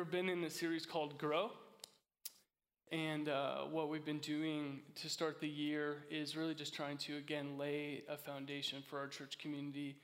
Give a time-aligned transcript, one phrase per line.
[0.00, 1.50] we've been in a series called Grow.
[2.90, 7.18] And uh, what we've been doing to start the year is really just trying to,
[7.18, 9.96] again, lay a foundation for our church community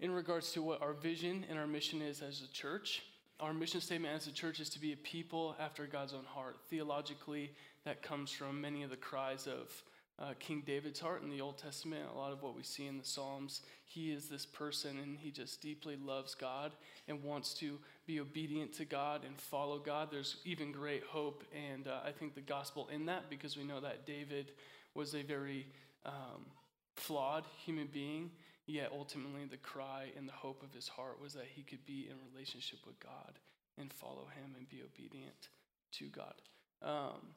[0.00, 3.04] in regards to what our vision and our mission is as a church.
[3.40, 6.58] Our mission statement as a church is to be a people after God's own heart.
[6.68, 7.52] Theologically,
[7.86, 9.72] that comes from many of the cries of
[10.18, 12.96] uh, King David's heart in the Old Testament, a lot of what we see in
[12.96, 13.60] the Psalms.
[13.84, 16.72] He is this person and he just deeply loves God
[17.06, 20.08] and wants to be obedient to God and follow God.
[20.10, 23.80] There's even great hope, and uh, I think the gospel in that because we know
[23.80, 24.52] that David
[24.94, 25.66] was a very
[26.06, 26.46] um,
[26.94, 28.30] flawed human being,
[28.66, 32.08] yet ultimately the cry and the hope of his heart was that he could be
[32.10, 33.38] in relationship with God
[33.78, 35.48] and follow him and be obedient
[35.92, 36.34] to God.
[36.82, 37.34] Um,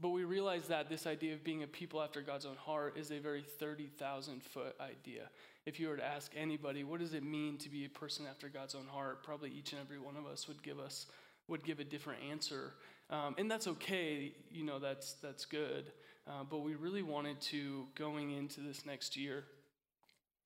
[0.00, 3.10] but we realize that this idea of being a people after God's own heart is
[3.10, 5.28] a very 30,000 foot idea.
[5.66, 8.48] If you were to ask anybody, what does it mean to be a person after
[8.48, 9.22] God's own heart?
[9.22, 11.06] Probably each and every one of us would give us
[11.48, 12.72] would give a different answer,
[13.10, 14.32] um, and that's okay.
[14.50, 15.92] You know, that's that's good.
[16.26, 19.44] Uh, but we really wanted to going into this next year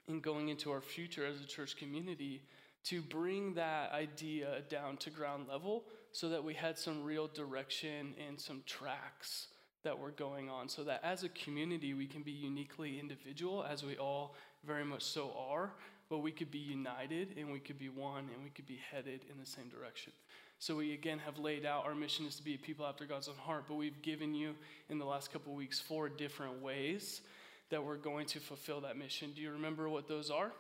[0.09, 2.43] and going into our future as a church community
[2.85, 5.85] to bring that idea down to ground level
[6.17, 9.49] so that we had some real direction and some tracks
[9.83, 13.85] that were going on so that as a community we can be uniquely individual as
[13.85, 14.35] we all
[14.67, 15.73] very much so are
[16.09, 19.27] but we could be united and we could be one and we could be headed
[19.31, 20.11] in the same direction.
[20.59, 23.29] So we again have laid out our mission is to be a people after god's
[23.29, 24.55] own heart but we've given you
[24.89, 27.21] in the last couple weeks four different ways
[27.69, 29.33] that we're going to fulfill that mission.
[29.37, 30.53] Do you remember what those are?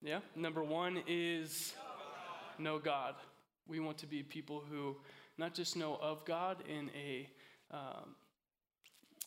[0.00, 0.20] Yeah?
[0.36, 1.74] Number one is
[2.56, 3.16] no god
[3.66, 4.96] we want to be people who
[5.38, 7.28] not just know of God in a
[7.70, 8.14] um,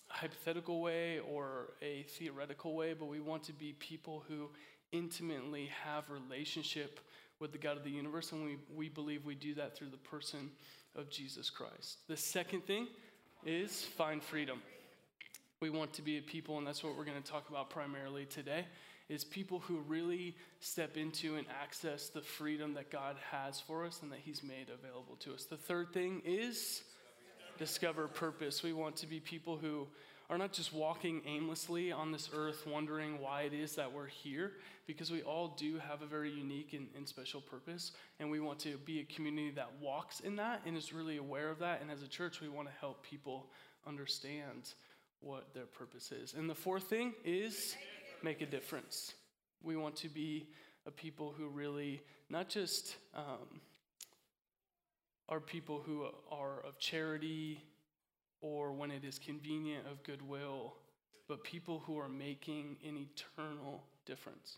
[0.07, 4.49] hypothetical way or a theoretical way, but we want to be people who
[4.91, 6.99] intimately have relationship
[7.39, 9.97] with the God of the universe, and we, we believe we do that through the
[9.97, 10.51] person
[10.95, 11.97] of Jesus Christ.
[12.07, 12.87] The second thing
[13.45, 14.61] is find freedom.
[15.59, 18.25] We want to be a people, and that's what we're going to talk about primarily
[18.25, 18.65] today,
[19.09, 24.01] is people who really step into and access the freedom that God has for us
[24.01, 25.45] and that He's made available to us.
[25.45, 26.83] The third thing is
[27.57, 28.63] discover purpose.
[28.63, 29.87] We want to be people who
[30.29, 34.53] are not just walking aimlessly on this earth wondering why it is that we're here,
[34.87, 37.91] because we all do have a very unique and, and, special purpose.
[38.19, 41.49] And we want to be a community that walks in that and is really aware
[41.49, 41.81] of that.
[41.81, 43.51] And as a church, we want to help people
[43.85, 44.73] understand
[45.21, 46.33] what their purpose is.
[46.33, 47.75] And the fourth thing is
[48.23, 49.13] make a difference.
[49.63, 50.47] We want to be
[50.85, 53.61] a people who really not just um,
[55.29, 57.63] are people who are of charity
[58.41, 60.75] or when it is convenient of goodwill,
[61.27, 64.57] but people who are making an eternal difference.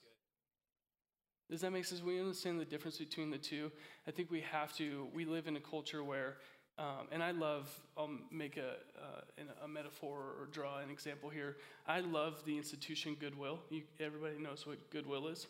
[1.50, 2.02] Does that make sense?
[2.02, 3.72] We understand the difference between the two.
[4.06, 5.08] I think we have to.
[5.14, 6.38] We live in a culture where
[6.80, 7.68] um, and I love,
[7.98, 11.58] I'll make a, uh, a metaphor or draw an example here.
[11.88, 13.60] I love the institution Goodwill.
[13.70, 15.48] You, everybody knows what Goodwill is.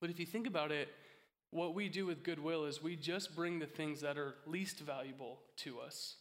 [0.00, 0.88] But if you think about it,
[1.50, 5.38] what we do with Goodwill is we just bring the things that are least valuable
[5.58, 6.16] to us,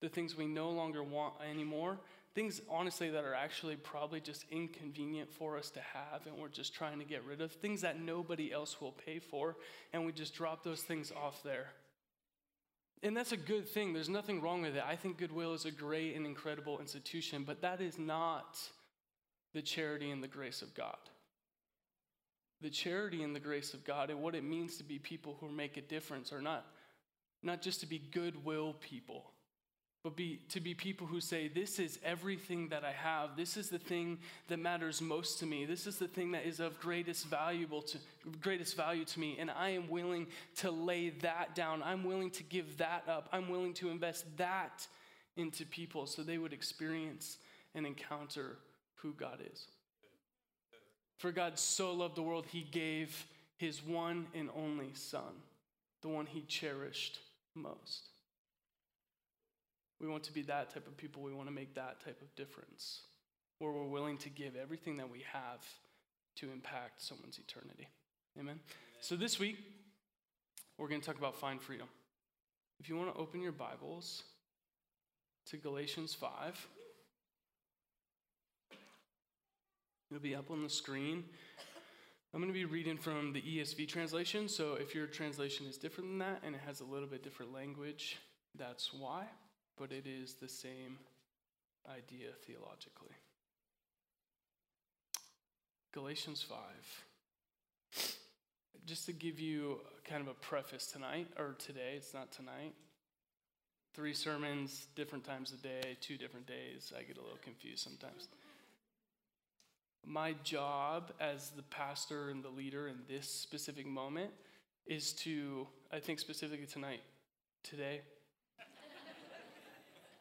[0.00, 1.98] the things we no longer want anymore,
[2.34, 6.74] things honestly that are actually probably just inconvenient for us to have and we're just
[6.74, 9.56] trying to get rid of, things that nobody else will pay for,
[9.92, 11.68] and we just drop those things off there.
[13.02, 13.92] And that's a good thing.
[13.92, 14.82] There's nothing wrong with it.
[14.86, 18.58] I think Goodwill is a great and incredible institution, but that is not
[19.54, 20.96] the charity and the grace of God.
[22.60, 25.48] The charity and the grace of God and what it means to be people who
[25.48, 26.66] make a difference are not,
[27.42, 29.30] not just to be goodwill people,
[30.04, 33.36] but be, to be people who say, This is everything that I have.
[33.36, 35.64] This is the thing that matters most to me.
[35.64, 37.98] This is the thing that is of greatest, valuable to,
[38.40, 39.36] greatest value to me.
[39.38, 41.82] And I am willing to lay that down.
[41.82, 43.28] I'm willing to give that up.
[43.32, 44.86] I'm willing to invest that
[45.36, 47.38] into people so they would experience
[47.74, 48.58] and encounter
[48.96, 49.66] who God is.
[51.16, 53.26] For God so loved the world, he gave
[53.56, 55.42] his one and only Son,
[56.02, 57.18] the one he cherished
[57.56, 58.10] most.
[60.00, 61.22] We want to be that type of people.
[61.22, 63.02] We want to make that type of difference
[63.58, 65.64] where we're willing to give everything that we have
[66.36, 67.88] to impact someone's eternity.
[68.38, 68.60] Amen?
[69.00, 69.58] So this week,
[70.76, 71.88] we're going to talk about find freedom.
[72.78, 74.22] If you want to open your Bibles
[75.46, 76.68] to Galatians 5,
[80.10, 81.24] it'll be up on the screen.
[82.32, 86.10] I'm going to be reading from the ESV translation, so if your translation is different
[86.10, 88.18] than that and it has a little bit different language,
[88.56, 89.24] that's why
[89.78, 90.98] but it is the same
[91.88, 93.16] idea theologically.
[95.92, 96.58] Galatians 5.
[98.86, 102.74] just to give you kind of a preface tonight, or today, it's not tonight.
[103.94, 106.92] Three sermons, different times a day, two different days.
[106.96, 108.28] I get a little confused sometimes.
[110.06, 114.30] My job as the pastor and the leader in this specific moment
[114.86, 117.00] is to, I think specifically tonight,
[117.62, 118.00] today,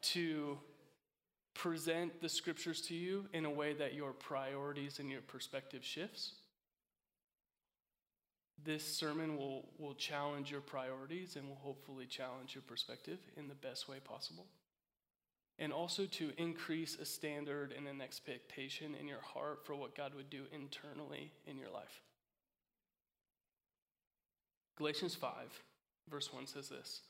[0.02, 0.58] to
[1.54, 6.34] present the scriptures to you in a way that your priorities and your perspective shifts.
[8.64, 13.56] This sermon will, will challenge your priorities and will hopefully challenge your perspective in the
[13.56, 14.46] best way possible.
[15.60, 20.14] And also to increase a standard and an expectation in your heart for what God
[20.14, 22.02] would do internally in your life.
[24.78, 25.34] Galatians 5,
[26.08, 27.02] verse 1 says this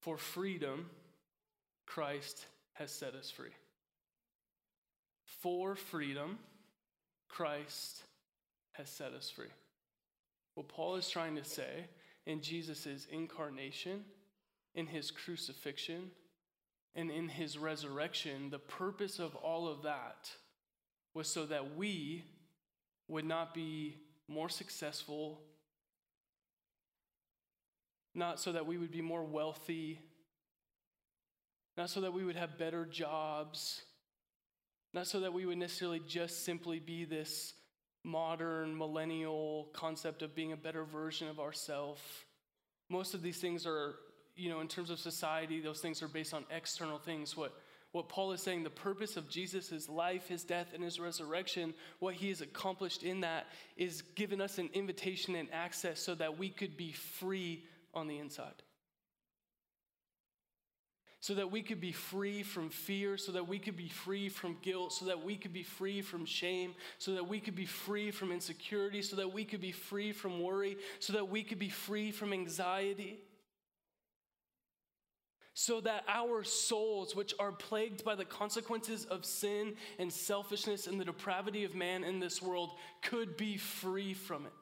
[0.00, 0.88] For freedom,
[1.88, 3.56] Christ has set us free.
[5.24, 6.38] For freedom,
[7.28, 8.02] Christ
[8.72, 9.52] has set us free.
[10.54, 11.86] What Paul is trying to say
[12.26, 14.04] in Jesus' incarnation,
[14.74, 16.10] in his crucifixion,
[16.94, 20.30] and in his resurrection, the purpose of all of that
[21.14, 22.22] was so that we
[23.08, 23.96] would not be
[24.28, 25.40] more successful,
[28.14, 30.00] not so that we would be more wealthy,
[31.78, 33.82] not so that we would have better jobs,
[34.92, 37.54] not so that we would necessarily just simply be this
[38.02, 42.00] modern millennial concept of being a better version of ourselves.
[42.90, 43.94] Most of these things are,
[44.34, 47.36] you know, in terms of society, those things are based on external things.
[47.36, 47.54] What
[47.92, 52.14] what Paul is saying, the purpose of Jesus' life, his death, and his resurrection, what
[52.14, 53.46] he has accomplished in that
[53.78, 57.64] is given us an invitation and access so that we could be free
[57.94, 58.62] on the inside
[61.20, 64.56] so that we could be free from fear, so that we could be free from
[64.62, 68.10] guilt, so that we could be free from shame, so that we could be free
[68.10, 71.70] from insecurity, so that we could be free from worry, so that we could be
[71.70, 73.18] free from anxiety.
[75.54, 81.00] So that our souls, which are plagued by the consequences of sin and selfishness and
[81.00, 82.70] the depravity of man in this world,
[83.02, 84.52] could be free from it.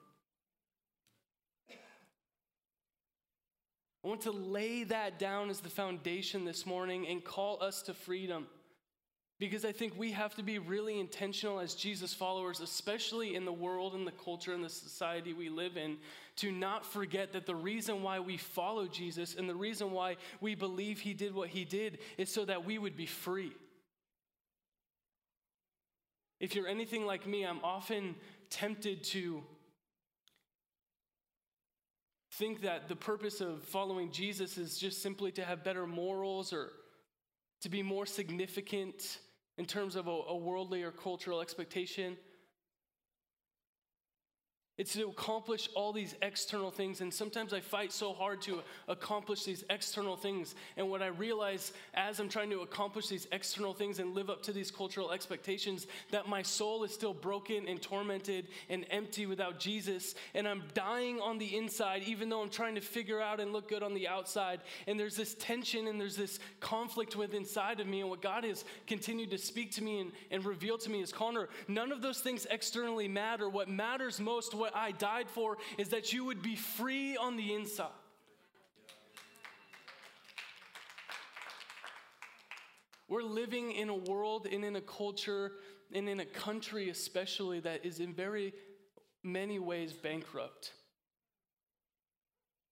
[4.07, 7.93] I want to lay that down as the foundation this morning and call us to
[7.93, 8.47] freedom.
[9.41, 13.53] Because I think we have to be really intentional as Jesus followers, especially in the
[13.53, 15.97] world and the culture and the society we live in,
[16.37, 20.55] to not forget that the reason why we follow Jesus and the reason why we
[20.55, 23.51] believe he did what he did is so that we would be free.
[26.39, 28.15] If you're anything like me, I'm often
[28.51, 29.43] tempted to
[32.39, 36.71] think that the purpose of following Jesus is just simply to have better morals or
[37.63, 39.21] to be more significant
[39.57, 42.15] in terms of a, a worldly or cultural expectation.
[44.79, 47.01] It's to accomplish all these external things.
[47.01, 50.55] And sometimes I fight so hard to accomplish these external things.
[50.77, 54.43] And what I realize as I'm trying to accomplish these external things and live up
[54.43, 59.59] to these cultural expectations, that my soul is still broken and tormented and empty without
[59.59, 60.15] Jesus.
[60.35, 63.71] And I'm dying on the inside, even though I'm trying to figure out and look
[63.71, 64.61] good on the outside.
[64.87, 68.03] And there's this tension and there's this conflict with inside of me.
[68.03, 71.13] And what God has continued to speak to me and, and reveal to me is
[71.13, 73.49] Connor, none of those things externally matter.
[73.49, 77.55] What matters most, what I died for is that you would be free on the
[77.55, 77.89] inside.
[83.09, 85.53] We're living in a world and in a culture
[85.93, 88.53] and in a country, especially, that is in very
[89.23, 90.73] many ways bankrupt.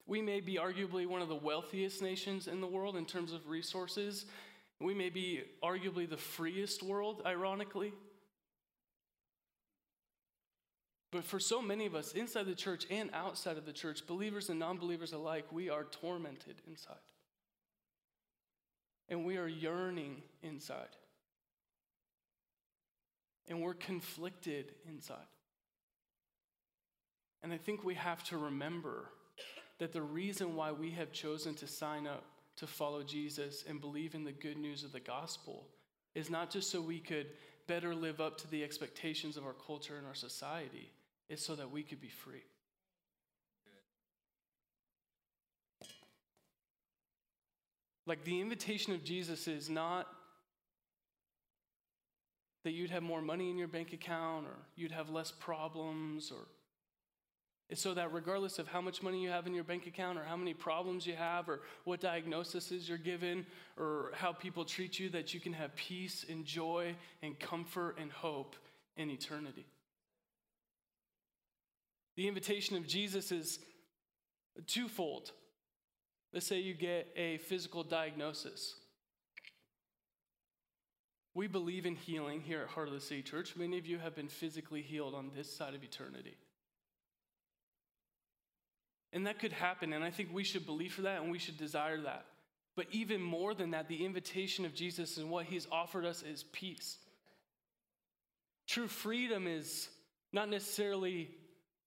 [0.06, 3.48] We may be arguably one of the wealthiest nations in the world in terms of
[3.48, 4.26] resources.
[4.80, 7.92] We may be arguably the freest world, ironically.
[11.14, 14.48] But for so many of us inside the church and outside of the church, believers
[14.48, 16.96] and non believers alike, we are tormented inside.
[19.08, 20.88] And we are yearning inside.
[23.46, 25.28] And we're conflicted inside.
[27.44, 29.08] And I think we have to remember
[29.78, 32.24] that the reason why we have chosen to sign up
[32.56, 35.68] to follow Jesus and believe in the good news of the gospel
[36.16, 37.28] is not just so we could
[37.68, 40.90] better live up to the expectations of our culture and our society
[41.28, 42.42] is so that we could be free.
[48.06, 50.06] Like the invitation of Jesus is not
[52.64, 56.46] that you'd have more money in your bank account or you'd have less problems or
[57.70, 60.24] it's so that regardless of how much money you have in your bank account or
[60.24, 63.46] how many problems you have or what diagnoses you're given
[63.78, 68.12] or how people treat you that you can have peace and joy and comfort and
[68.12, 68.54] hope
[68.98, 69.64] in eternity.
[72.16, 73.58] The invitation of Jesus is
[74.66, 75.32] twofold.
[76.32, 78.74] Let's say you get a physical diagnosis.
[81.34, 83.56] We believe in healing here at Heart of the City Church.
[83.56, 86.36] Many of you have been physically healed on this side of eternity.
[89.12, 91.56] And that could happen, and I think we should believe for that and we should
[91.56, 92.26] desire that.
[92.76, 96.44] But even more than that, the invitation of Jesus and what he's offered us is
[96.52, 96.98] peace.
[98.66, 99.88] True freedom is
[100.32, 101.30] not necessarily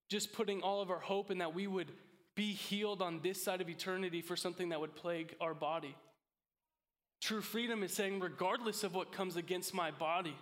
[0.09, 1.91] just putting all of our hope in that we would
[2.35, 5.95] be healed on this side of eternity for something that would plague our body.
[7.19, 10.35] True freedom is saying, regardless of what comes against my body,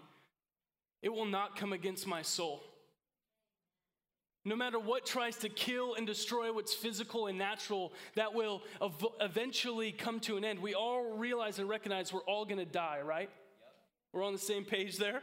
[1.02, 2.62] it will not come against my soul.
[4.44, 9.06] No matter what tries to kill and destroy what's physical and natural, that will ev-
[9.20, 10.60] eventually come to an end.
[10.60, 13.30] We all realize and recognize we're all going to die, right?
[13.30, 13.74] Yep.
[14.14, 15.22] We're on the same page there.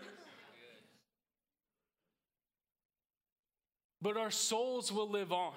[4.02, 5.52] But our souls will live on.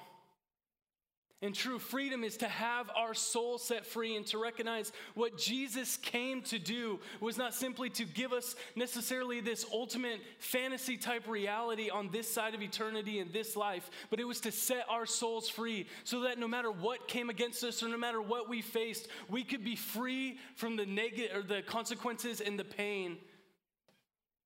[1.41, 5.97] And true freedom is to have our soul set free and to recognize what Jesus
[5.97, 11.89] came to do was not simply to give us necessarily this ultimate fantasy type reality
[11.89, 15.49] on this side of eternity in this life, but it was to set our souls
[15.49, 19.07] free so that no matter what came against us or no matter what we faced,
[19.29, 23.17] we could be free from the negative or the consequences and the pain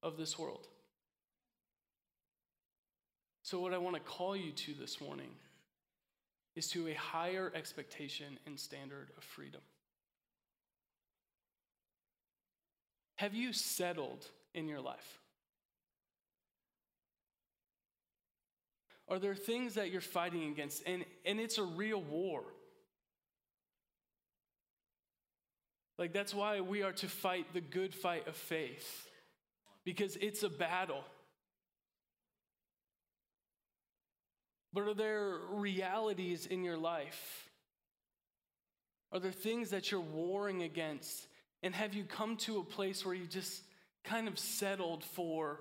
[0.02, 0.68] of this world.
[3.50, 5.32] So, what I want to call you to this morning
[6.56, 9.62] is to a higher expectation and standard of freedom.
[13.16, 15.18] Have you settled in your life?
[19.08, 20.84] Are there things that you're fighting against?
[20.86, 22.44] And, and it's a real war.
[25.98, 29.08] Like, that's why we are to fight the good fight of faith,
[29.86, 31.04] because it's a battle.
[34.74, 37.50] But are there realities in your life?
[39.12, 41.28] Are there things that you're warring against?
[41.64, 43.64] And have you come to a place where you just
[44.04, 45.60] kind of settled for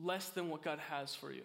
[0.00, 1.42] less than what God has for you?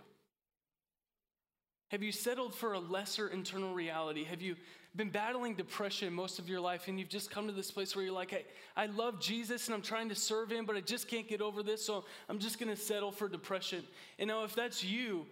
[1.90, 4.24] Have you settled for a lesser internal reality?
[4.24, 4.56] Have you
[4.96, 8.06] been battling depression most of your life and you've just come to this place where
[8.06, 8.46] you're like, hey,
[8.78, 11.64] I love Jesus and I'm trying to serve him, but I just can't get over
[11.64, 13.84] this, so I'm just gonna settle for depression?
[14.20, 15.26] And now, if that's you,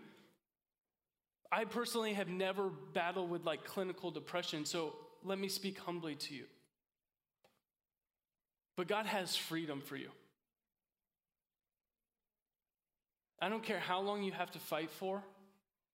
[1.52, 6.34] I personally have never battled with like clinical depression, so let me speak humbly to
[6.34, 6.46] you.
[8.78, 10.10] But God has freedom for you.
[13.42, 15.24] I don't care how long you have to fight for,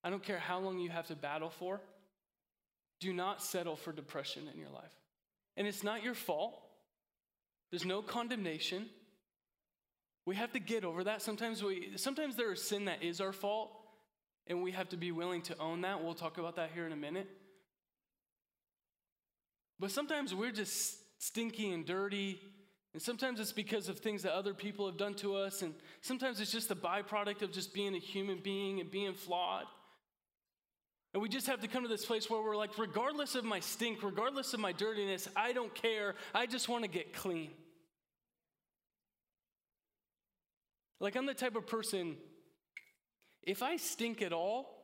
[0.04, 1.82] I don't care how long you have to battle for.
[3.00, 4.94] Do not settle for depression in your life.
[5.58, 6.60] And it's not your fault,
[7.72, 8.86] there's no condemnation.
[10.26, 11.22] We have to get over that.
[11.22, 13.72] Sometimes we sometimes there is sin that is our fault,
[14.48, 16.04] and we have to be willing to own that.
[16.04, 17.28] We'll talk about that here in a minute.
[19.80, 22.40] But sometimes we're just stinky and dirty.
[22.94, 25.62] And sometimes it's because of things that other people have done to us.
[25.62, 29.66] And sometimes it's just the byproduct of just being a human being and being flawed.
[31.14, 33.60] And we just have to come to this place where we're like, regardless of my
[33.60, 36.16] stink, regardless of my dirtiness, I don't care.
[36.34, 37.52] I just want to get clean.
[41.00, 42.16] Like, I'm the type of person
[43.46, 44.76] if I stink at all,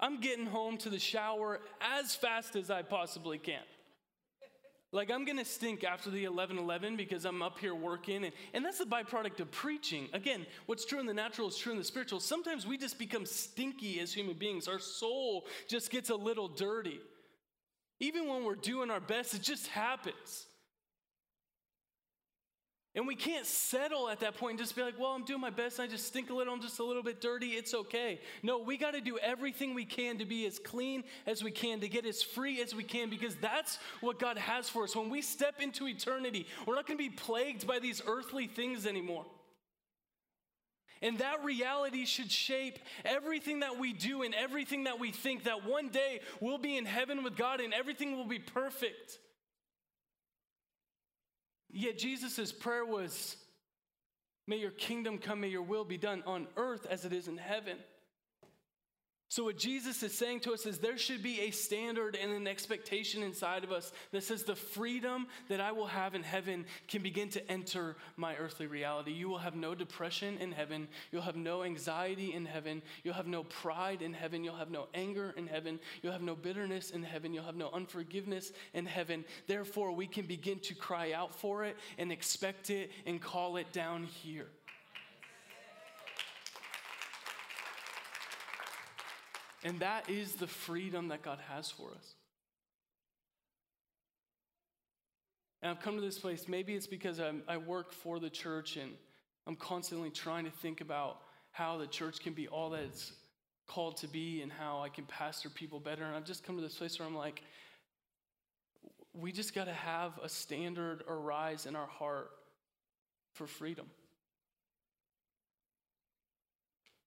[0.00, 3.62] I'm getting home to the shower as fast as I possibly can.
[4.92, 8.24] Like, I'm gonna stink after the 11 11 because I'm up here working.
[8.24, 10.08] And, and that's the byproduct of preaching.
[10.12, 12.20] Again, what's true in the natural is true in the spiritual.
[12.20, 17.00] Sometimes we just become stinky as human beings, our soul just gets a little dirty.
[17.98, 20.46] Even when we're doing our best, it just happens.
[22.96, 25.50] And we can't settle at that point and just be like, well, I'm doing my
[25.50, 25.80] best.
[25.80, 26.54] I just stink a little.
[26.54, 27.48] I'm just a little bit dirty.
[27.48, 28.20] It's okay.
[28.44, 31.80] No, we got to do everything we can to be as clean as we can,
[31.80, 34.94] to get as free as we can, because that's what God has for us.
[34.94, 38.86] When we step into eternity, we're not going to be plagued by these earthly things
[38.86, 39.26] anymore.
[41.02, 45.66] And that reality should shape everything that we do and everything that we think, that
[45.66, 49.18] one day we'll be in heaven with God and everything will be perfect.
[51.76, 53.36] Yet Jesus' prayer was,
[54.46, 57.36] May your kingdom come, may your will be done on earth as it is in
[57.36, 57.78] heaven.
[59.34, 62.46] So, what Jesus is saying to us is there should be a standard and an
[62.46, 67.02] expectation inside of us that says the freedom that I will have in heaven can
[67.02, 69.10] begin to enter my earthly reality.
[69.10, 70.86] You will have no depression in heaven.
[71.10, 72.80] You'll have no anxiety in heaven.
[73.02, 74.44] You'll have no pride in heaven.
[74.44, 75.80] You'll have no anger in heaven.
[76.00, 77.34] You'll have no bitterness in heaven.
[77.34, 79.24] You'll have no unforgiveness in heaven.
[79.48, 83.72] Therefore, we can begin to cry out for it and expect it and call it
[83.72, 84.46] down here.
[89.64, 92.14] And that is the freedom that God has for us.
[95.62, 98.76] And I've come to this place, maybe it's because I'm, i work for the church
[98.76, 98.92] and
[99.46, 101.20] I'm constantly trying to think about
[101.52, 103.12] how the church can be all that it's
[103.66, 106.04] called to be and how I can pastor people better.
[106.04, 107.42] And I've just come to this place where I'm like,
[109.14, 112.30] we just got to have a standard arise in our heart
[113.32, 113.86] for freedom.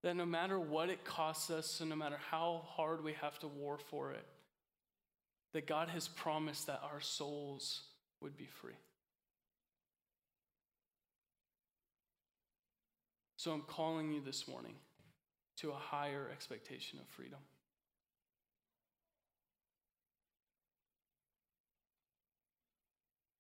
[0.04, 3.48] That no matter what it costs us, and no matter how hard we have to
[3.48, 4.25] war for it,
[5.54, 7.82] that God has promised that our souls
[8.22, 8.77] would be free.
[13.38, 14.75] So I'm calling you this morning
[15.58, 17.39] to a higher expectation of freedom.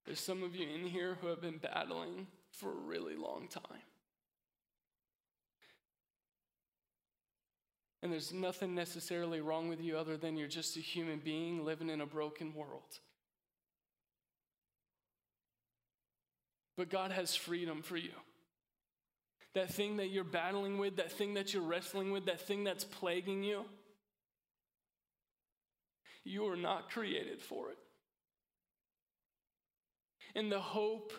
[0.05, 3.81] There's some of you in here who have been battling for a really long time.
[8.03, 11.89] And there's nothing necessarily wrong with you other than you're just a human being living
[11.89, 12.99] in a broken world.
[16.77, 18.11] But God has freedom for you.
[19.55, 22.83] That thing that you're battling with, that thing that you're wrestling with, that thing that's
[22.83, 23.65] plaguing you,
[26.23, 27.77] you are not created for it.
[30.35, 31.13] And the hope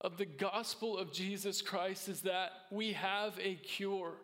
[0.00, 4.14] of the gospel of Jesus Christ is that we have a cure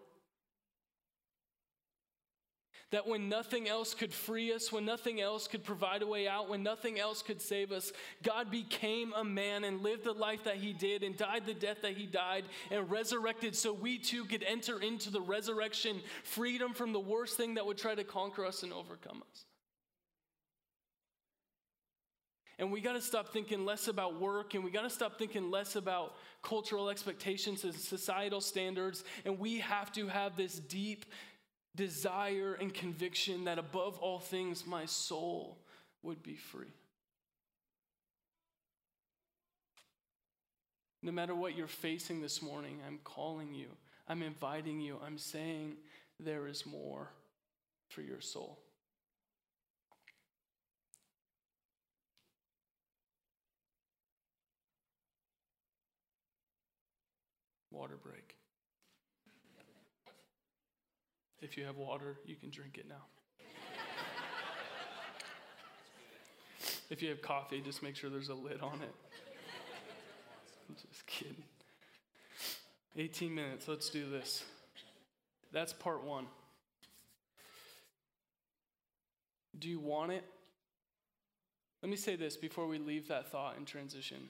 [2.93, 6.49] that when nothing else could free us, when nothing else could provide a way out,
[6.49, 7.91] when nothing else could save us,
[8.23, 11.79] God became a man and lived the life that he did and died the death
[11.83, 16.93] that he died and resurrected so we too could enter into the resurrection, freedom from
[16.93, 19.45] the worst thing that would try to conquer us and overcome us.
[22.59, 25.51] And we got to stop thinking less about work and we got to stop thinking
[25.51, 29.03] less about cultural expectations and societal standards.
[29.25, 31.07] And we have to have this deep
[31.75, 35.59] desire and conviction that above all things, my soul
[36.03, 36.75] would be free.
[41.03, 43.67] No matter what you're facing this morning, I'm calling you,
[44.07, 45.77] I'm inviting you, I'm saying
[46.21, 47.11] there is more
[47.89, 48.59] for your soul.
[57.71, 58.22] Water break.
[61.43, 63.05] If you have water, you can drink it now.
[66.89, 68.95] if you have coffee, just make sure there's a lid on it.
[70.69, 71.43] I'm just kidding.
[72.97, 74.45] 18 minutes, let's do this.
[75.51, 76.27] That's part one.
[79.59, 80.25] Do you want it?
[81.83, 84.29] Let me say this before we leave that thought and transition.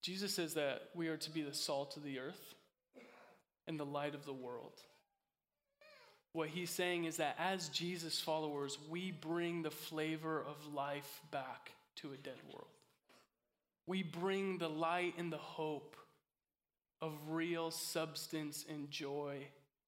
[0.00, 2.54] Jesus says that we are to be the salt of the earth
[3.66, 4.80] and the light of the world.
[6.32, 11.72] What he's saying is that as Jesus followers, we bring the flavor of life back
[11.96, 12.68] to a dead world.
[13.86, 15.96] We bring the light and the hope
[17.02, 19.38] of real substance and joy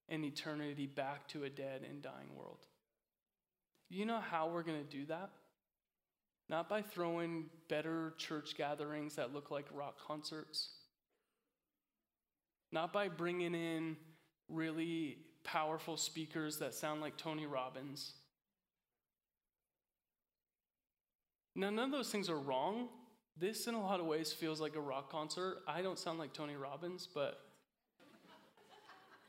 [0.09, 2.59] and eternity back to a dead and dying world.
[3.89, 5.29] You know how we're going to do that?
[6.49, 10.69] Not by throwing better church gatherings that look like rock concerts
[12.73, 13.95] not by bringing in
[14.49, 18.13] really powerful speakers that sound like Tony Robbins.
[21.55, 22.89] Now, none of those things are wrong.
[23.37, 25.57] This, in a lot of ways, feels like a rock concert.
[25.67, 27.39] I don't sound like Tony Robbins, but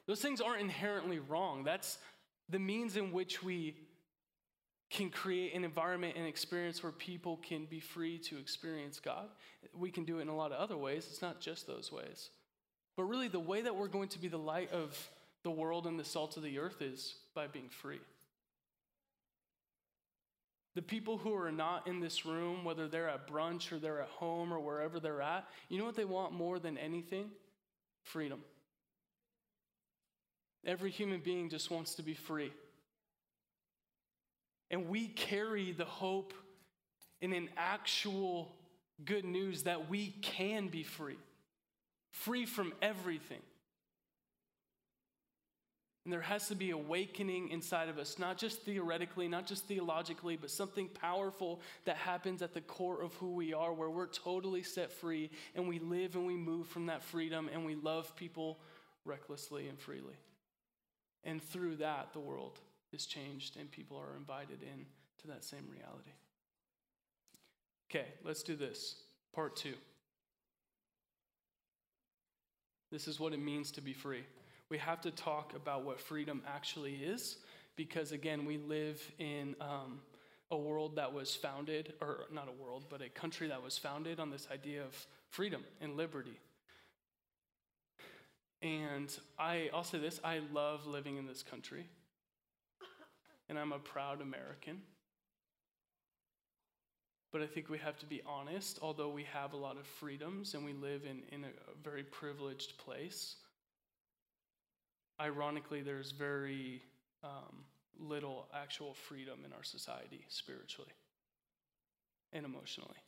[0.07, 1.65] those things aren't inherently wrong.
[1.65, 1.99] That's
[2.49, 3.77] the means in which we
[4.91, 9.29] can create an environment and experience where people can be free to experience God.
[9.77, 11.07] We can do it in a lot of other ways.
[11.11, 12.31] It's not just those ways.
[12.97, 14.97] But really, the way that we're going to be the light of
[15.43, 18.01] the world and the salt of the earth is by being free.
[20.75, 24.09] The people who are not in this room, whether they're at brunch or they're at
[24.09, 27.31] home or wherever they're at, you know what they want more than anything?
[28.03, 28.41] Freedom.
[30.67, 32.53] Every human being just wants to be free.
[34.71, 36.33] And we carry the hope
[37.21, 38.57] in an actual
[39.05, 41.19] good news that we can be free
[42.15, 43.43] free from everything.
[46.05, 50.37] And there has to be awakening inside of us, not just theoretically, not just theologically,
[50.37, 54.63] but something powerful that happens at the core of who we are, where we're totally
[54.63, 58.61] set free and we live and we move from that freedom and we love people
[59.07, 60.17] recklessly and freely.
[61.25, 62.61] And through that, the world
[62.93, 64.85] is changed and people are invited in
[65.23, 66.13] to that same reality.
[67.91, 68.97] Okay, let's do this.
[69.35, 69.75] Part two.
[72.91, 74.25] This is what it means to be free.
[74.69, 77.39] We have to talk about what freedom actually is
[77.77, 80.01] because, again, we live in um,
[80.51, 84.21] a world that was founded, or not a world, but a country that was founded
[84.21, 86.39] on this idea of freedom and liberty.
[88.63, 91.87] And I, I'll say this I love living in this country,
[93.49, 94.81] and I'm a proud American.
[97.35, 100.55] But I think we have to be honest, although we have a lot of freedoms
[100.55, 101.49] and we live in, in a
[101.83, 103.35] very privileged place,
[105.21, 106.81] ironically, there's very
[107.25, 107.65] um,
[107.99, 110.93] little actual freedom in our society spiritually
[112.33, 113.03] and emotionally.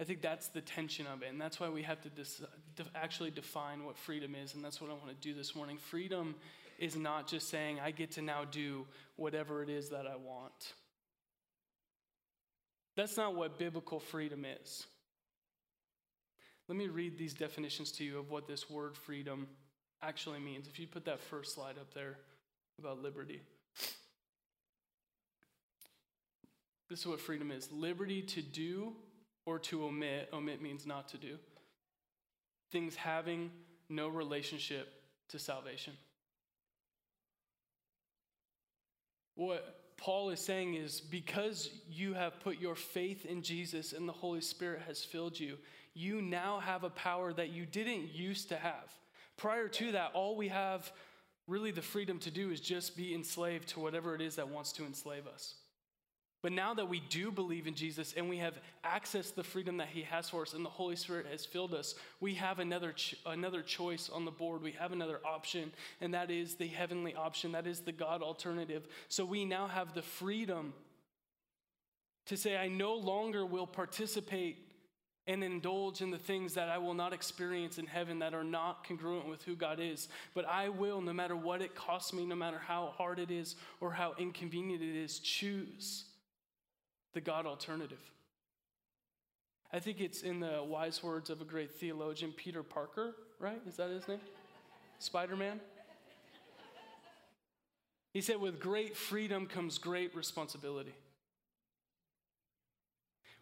[0.00, 2.42] I think that's the tension of it, and that's why we have to dis-
[2.74, 5.78] de- actually define what freedom is, and that's what I want to do this morning.
[5.78, 6.34] Freedom
[6.80, 10.72] is not just saying, I get to now do whatever it is that I want.
[12.96, 14.86] That's not what biblical freedom is.
[16.68, 19.48] Let me read these definitions to you of what this word freedom
[20.02, 20.68] actually means.
[20.68, 22.18] If you put that first slide up there
[22.78, 23.42] about liberty.
[26.88, 28.92] This is what freedom is liberty to do
[29.46, 30.28] or to omit.
[30.32, 31.38] Omit means not to do.
[32.70, 33.50] Things having
[33.88, 34.92] no relationship
[35.30, 35.94] to salvation.
[39.34, 44.12] What Paul is saying is because you have put your faith in Jesus and the
[44.12, 45.58] Holy Spirit has filled you,
[45.94, 48.92] you now have a power that you didn't used to have.
[49.36, 50.90] Prior to that, all we have
[51.46, 54.72] really the freedom to do is just be enslaved to whatever it is that wants
[54.72, 55.54] to enslave us.
[56.42, 59.76] But now that we do believe in Jesus and we have access to the freedom
[59.76, 62.90] that He has for us and the Holy Spirit has filled us, we have another,
[62.92, 64.60] ch- another choice on the board.
[64.60, 67.52] We have another option, and that is the heavenly option.
[67.52, 68.88] That is the God alternative.
[69.08, 70.74] So we now have the freedom
[72.26, 74.58] to say, I no longer will participate
[75.28, 78.84] and indulge in the things that I will not experience in heaven that are not
[78.84, 80.08] congruent with who God is.
[80.34, 83.54] But I will, no matter what it costs me, no matter how hard it is
[83.80, 86.06] or how inconvenient it is, choose
[87.12, 88.00] the God alternative.
[89.72, 93.60] I think it's in the wise words of a great theologian, Peter Parker, right?
[93.66, 94.20] Is that his name?
[94.98, 95.60] Spider Man?
[98.12, 100.94] He said, with great freedom comes great responsibility.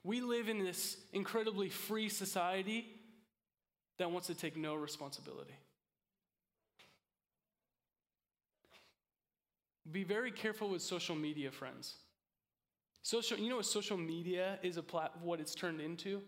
[0.05, 2.87] We live in this incredibly free society
[3.99, 5.55] that wants to take no responsibility.
[9.91, 11.97] Be very careful with social media, friends.
[13.03, 16.23] Social, you know what social media is a plat, what it's turned into?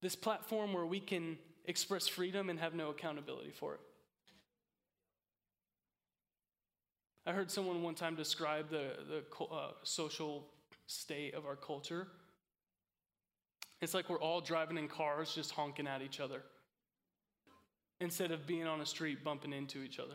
[0.00, 3.80] This platform where we can express freedom and have no accountability for it.
[7.26, 10.46] I heard someone one time describe the, the uh, social
[10.86, 12.08] state of our culture.
[13.82, 16.42] It's like we're all driving in cars just honking at each other
[18.00, 20.14] instead of being on a street bumping into each other.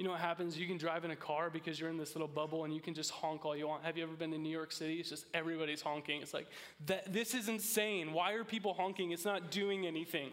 [0.00, 0.56] You know what happens?
[0.56, 2.94] You can drive in a car because you're in this little bubble and you can
[2.94, 3.84] just honk all you want.
[3.84, 4.94] Have you ever been to New York City?
[4.94, 6.22] It's just everybody's honking.
[6.22, 6.46] It's like,
[6.86, 8.14] that, this is insane.
[8.14, 9.10] Why are people honking?
[9.10, 10.30] It's not doing anything.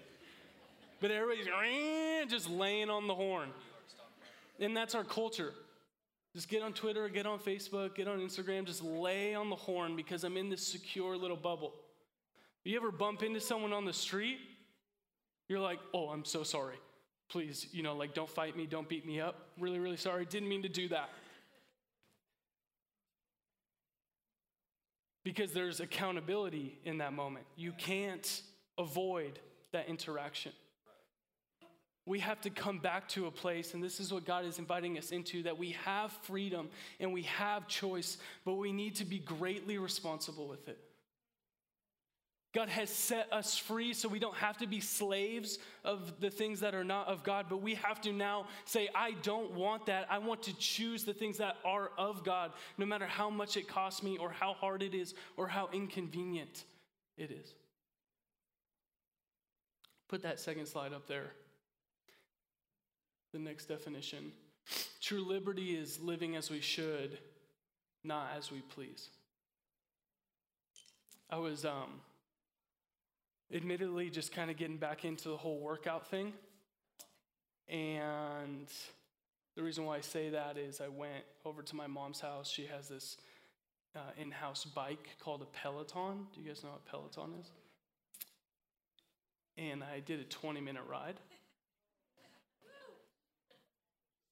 [1.01, 1.49] But everybody's
[2.29, 3.49] just laying on the horn.
[4.57, 5.51] And that's our culture.
[6.33, 9.97] Just get on Twitter, get on Facebook, get on Instagram, just lay on the horn
[9.97, 11.73] because I'm in this secure little bubble.
[12.63, 14.37] You ever bump into someone on the street?
[15.49, 16.77] You're like, oh, I'm so sorry
[17.29, 19.49] please, you know, like, don't fight me, don't beat me up.
[19.59, 20.25] Really, really sorry.
[20.25, 21.09] Didn't mean to do that.
[25.23, 27.45] Because there's accountability in that moment.
[27.57, 28.41] You can't
[28.77, 29.39] avoid
[29.73, 30.53] that interaction.
[32.05, 34.97] We have to come back to a place, and this is what God is inviting
[34.97, 36.69] us into that we have freedom
[37.01, 40.79] and we have choice, but we need to be greatly responsible with it.
[42.53, 46.61] God has set us free so we don't have to be slaves of the things
[46.61, 50.07] that are not of God, but we have to now say, I don't want that.
[50.09, 53.67] I want to choose the things that are of God, no matter how much it
[53.67, 56.63] costs me, or how hard it is, or how inconvenient
[57.17, 57.53] it is.
[60.07, 61.31] Put that second slide up there.
[63.33, 64.31] The next definition
[65.01, 67.17] true liberty is living as we should,
[68.03, 69.09] not as we please.
[71.29, 72.01] I was um,
[73.53, 76.33] admittedly just kind of getting back into the whole workout thing.
[77.69, 78.67] And
[79.55, 82.49] the reason why I say that is I went over to my mom's house.
[82.49, 83.17] She has this
[83.95, 86.27] uh, in house bike called a Peloton.
[86.33, 87.51] Do you guys know what Peloton is?
[89.57, 91.15] And I did a 20 minute ride.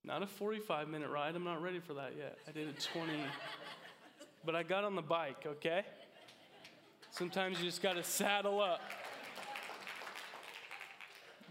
[0.03, 1.35] Not a 45 minute ride.
[1.35, 2.37] I'm not ready for that yet.
[2.47, 3.11] I did a 20.
[4.45, 5.83] but I got on the bike, okay?
[7.09, 8.81] Sometimes you just got to saddle up.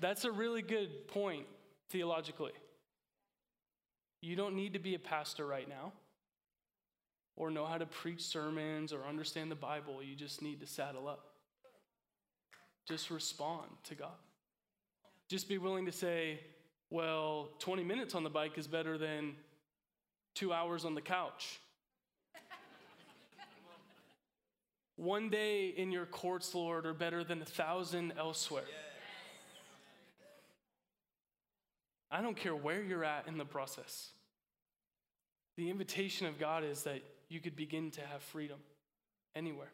[0.01, 1.47] That's a really good point
[1.91, 2.53] theologically.
[4.21, 5.93] You don't need to be a pastor right now
[7.37, 10.03] or know how to preach sermons or understand the Bible.
[10.03, 11.27] You just need to saddle up.
[12.87, 14.17] Just respond to God.
[15.29, 16.41] Just be willing to say,
[16.91, 19.35] well, 20 minutes on the bike is better than
[20.35, 21.61] two hours on the couch.
[24.97, 28.63] One day in your courts, Lord, are better than a thousand elsewhere.
[32.15, 34.11] I don't care where you're at in the process.
[35.57, 38.61] The invitation of God is that you could begin to have freedom
[39.35, 39.73] anywhere.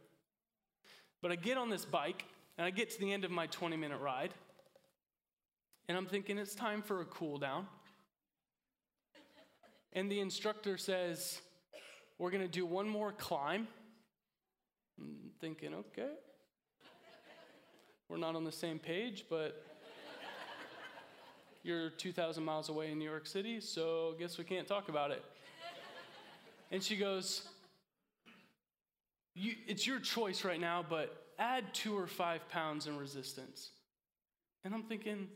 [1.20, 2.24] But I get on this bike
[2.57, 4.33] and I get to the end of my 20 minute ride,
[5.87, 7.66] and I'm thinking it's time for a cool down.
[9.92, 11.42] And the instructor says,
[12.18, 13.68] We're going to do one more climb.
[14.98, 16.12] I'm thinking, okay.
[18.09, 19.62] We're not on the same page, but
[21.62, 25.23] you're 2,000 miles away in New York City, so guess we can't talk about it.
[26.70, 27.42] And she goes,
[29.37, 33.70] It's your choice right now, but add two or five pounds in resistance.
[34.64, 35.29] And I'm thinking,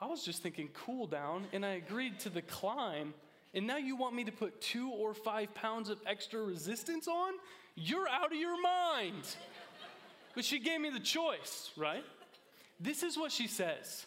[0.00, 3.14] I was just thinking cool down, and I agreed to the climb.
[3.54, 7.34] And now you want me to put two or five pounds of extra resistance on?
[7.74, 9.36] You're out of your mind.
[10.34, 12.04] But she gave me the choice, right?
[12.80, 14.06] This is what she says.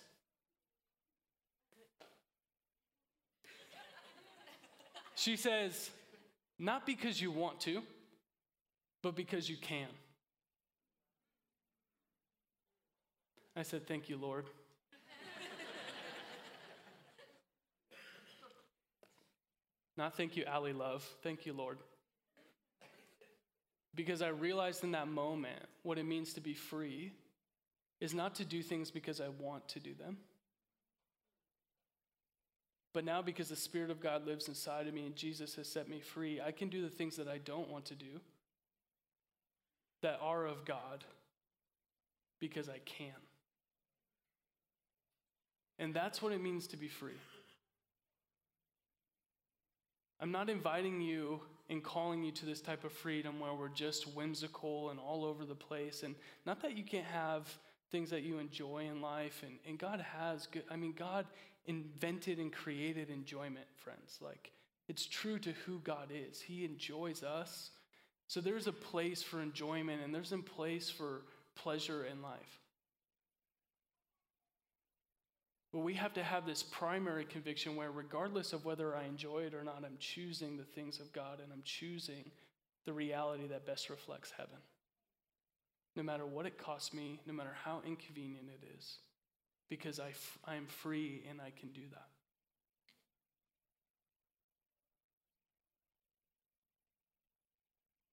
[5.16, 5.90] She says,
[6.60, 7.82] not because you want to,
[9.02, 9.88] but because you can.
[13.56, 14.46] I said, Thank you, Lord.
[19.98, 21.08] Not thank you, Ally Love.
[21.24, 21.78] Thank you, Lord.
[23.94, 27.14] Because I realized in that moment what it means to be free
[28.02, 30.18] is not to do things because I want to do them.
[32.96, 35.90] But now, because the Spirit of God lives inside of me and Jesus has set
[35.90, 38.22] me free, I can do the things that I don't want to do
[40.02, 41.04] that are of God
[42.40, 43.12] because I can.
[45.78, 47.20] And that's what it means to be free.
[50.22, 54.08] I'm not inviting you and calling you to this type of freedom where we're just
[54.16, 56.04] whimsical and all over the place.
[56.04, 57.54] And not that you can't have
[57.92, 59.44] things that you enjoy in life.
[59.46, 61.26] And, and God has good, I mean, God
[61.68, 64.20] invented and created enjoyment, friends.
[64.22, 64.52] Like,
[64.88, 66.42] it's true to who God is.
[66.42, 67.72] He enjoys us.
[68.28, 71.22] So there's a place for enjoyment and there's a place for
[71.56, 72.60] pleasure in life.
[75.72, 79.54] But we have to have this primary conviction where, regardless of whether I enjoy it
[79.54, 82.32] or not, I'm choosing the things of God and I'm choosing
[82.86, 84.60] the reality that best reflects heaven.
[85.96, 89.00] No matter what it costs me, no matter how inconvenient it is,
[89.70, 90.14] because I
[90.46, 92.08] I'm free and I can do that.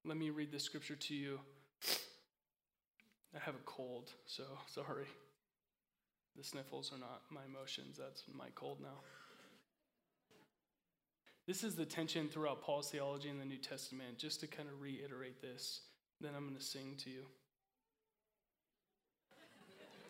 [0.05, 1.39] Let me read this scripture to you.
[3.35, 5.07] I have a cold, so sorry.
[6.37, 9.01] The sniffles are not my emotions, that's my cold now.
[11.47, 14.17] This is the tension throughout Paul's theology in the New Testament.
[14.17, 15.81] Just to kind of reiterate this,
[16.21, 17.23] then I'm going to sing to you.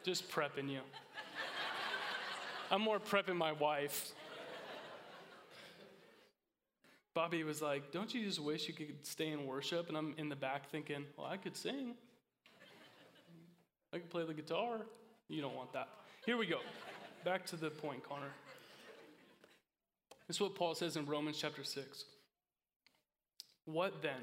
[0.05, 0.81] Just prepping you.
[2.71, 4.13] I'm more prepping my wife.
[7.15, 9.89] Bobby was like, Don't you just wish you could stay in worship?
[9.89, 11.95] And I'm in the back thinking, Well, I could sing.
[13.93, 14.81] I could play the guitar.
[15.29, 15.89] You don't want that.
[16.25, 16.59] Here we go.
[17.25, 18.33] Back to the point, Connor.
[20.27, 22.05] This is what Paul says in Romans chapter 6.
[23.67, 24.21] What then?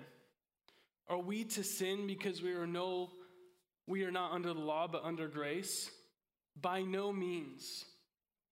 [1.08, 3.10] Are we to sin because we are no
[3.90, 5.92] we are not under the law but under grace?
[6.62, 7.84] By no means.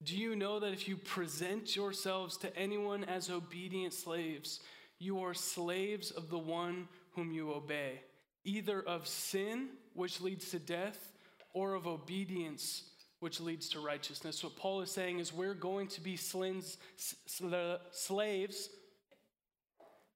[0.04, 4.60] Do you know that if you present yourselves to anyone as obedient slaves,
[5.00, 8.02] you are slaves of the one whom you obey,
[8.44, 11.14] either of sin, which leads to death,
[11.54, 12.84] or of obedience,
[13.20, 14.44] which leads to righteousness.
[14.44, 16.78] What Paul is saying is we're going to be slaves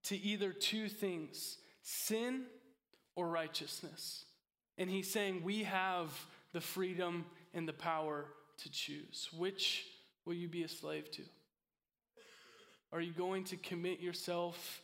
[0.04, 2.44] to either two things sin
[3.16, 4.26] or righteousness.
[4.82, 6.10] And he's saying we have
[6.54, 8.26] the freedom and the power
[8.64, 9.30] to choose.
[9.38, 9.86] Which
[10.26, 11.22] will you be a slave to?
[12.92, 14.82] Are you going to commit yourself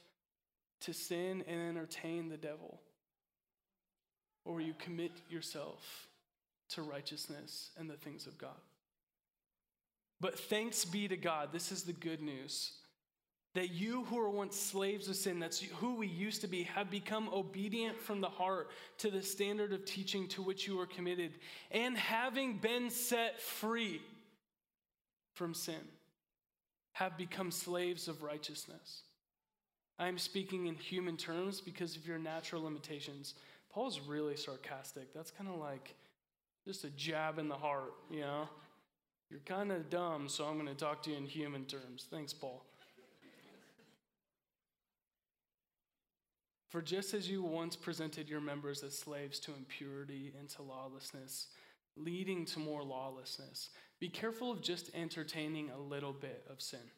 [0.81, 2.79] to sin and entertain the devil?
[4.45, 6.07] Or will you commit yourself
[6.69, 8.59] to righteousness and the things of God.
[10.19, 12.73] But thanks be to God, this is the good news,
[13.57, 16.91] that you who were once slaves of sin, that's who we used to be, have
[16.91, 21.31] become obedient from the heart to the standard of teaching to which you were committed,
[21.71, 23.99] and having been set free
[25.33, 25.81] from sin,
[26.93, 29.01] have become slaves of righteousness.
[29.97, 33.33] I am speaking in human terms because of your natural limitations.
[33.71, 35.11] Paul's really sarcastic.
[35.15, 35.95] That's kind of like
[36.63, 38.47] just a jab in the heart, you know?
[39.31, 42.05] You're kind of dumb, so I'm going to talk to you in human terms.
[42.11, 42.63] Thanks, Paul.
[46.77, 51.47] For just as you once presented your members as slaves to impurity and to lawlessness,
[51.95, 56.91] leading to more lawlessness, be careful of just entertaining a little bit of sin.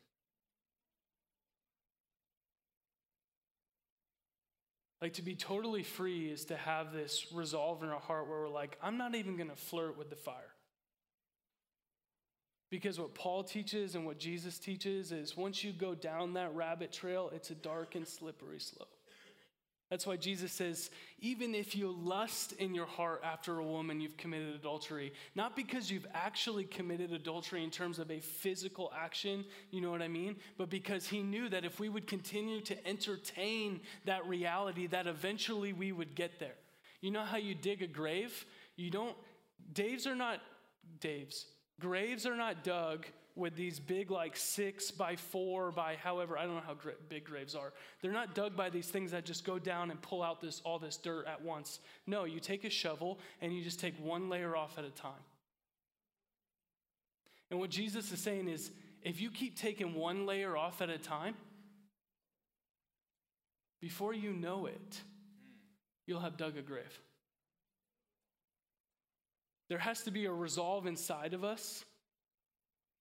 [5.01, 8.49] Like to be totally free is to have this resolve in our heart where we're
[8.49, 10.51] like, I'm not even going to flirt with the fire.
[12.69, 16.91] Because what Paul teaches and what Jesus teaches is once you go down that rabbit
[16.91, 18.98] trail, it's a dark and slippery slope.
[19.89, 24.17] That's why Jesus says, even if you lust in your heart after a woman, you've
[24.17, 25.13] committed adultery.
[25.33, 30.03] Not because you've actually committed adultery in terms of a physical action, you know what
[30.03, 30.35] I mean?
[30.59, 35.73] But because he knew that if we would continue to entertain that reality, that eventually
[35.73, 36.55] we would get there.
[37.01, 38.45] You know how you dig a grave?
[38.75, 39.15] You don't,
[39.73, 40.39] Daves are not,
[41.01, 41.45] Daves,
[41.79, 43.07] graves are not dug
[43.39, 47.55] with these big, like six by four by however, I don't know how big graves
[47.55, 47.73] are.
[48.01, 50.77] They're not dug by these things that just go down and pull out this, all
[50.77, 51.79] this dirt at once.
[52.05, 55.11] No, you take a shovel and you just take one layer off at a time.
[57.49, 58.71] And what Jesus is saying is
[59.01, 61.35] if you keep taking one layer off at a time,
[63.81, 65.01] before you know it,
[66.05, 66.99] you'll have dug a grave.
[69.69, 71.85] There has to be a resolve inside of us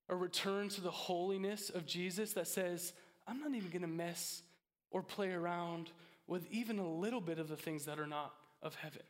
[0.08, 2.92] a return to the holiness of Jesus that says,
[3.26, 4.42] I'm not even going to mess
[4.90, 5.90] or play around
[6.26, 9.02] with even a little bit of the things that are not of heaven.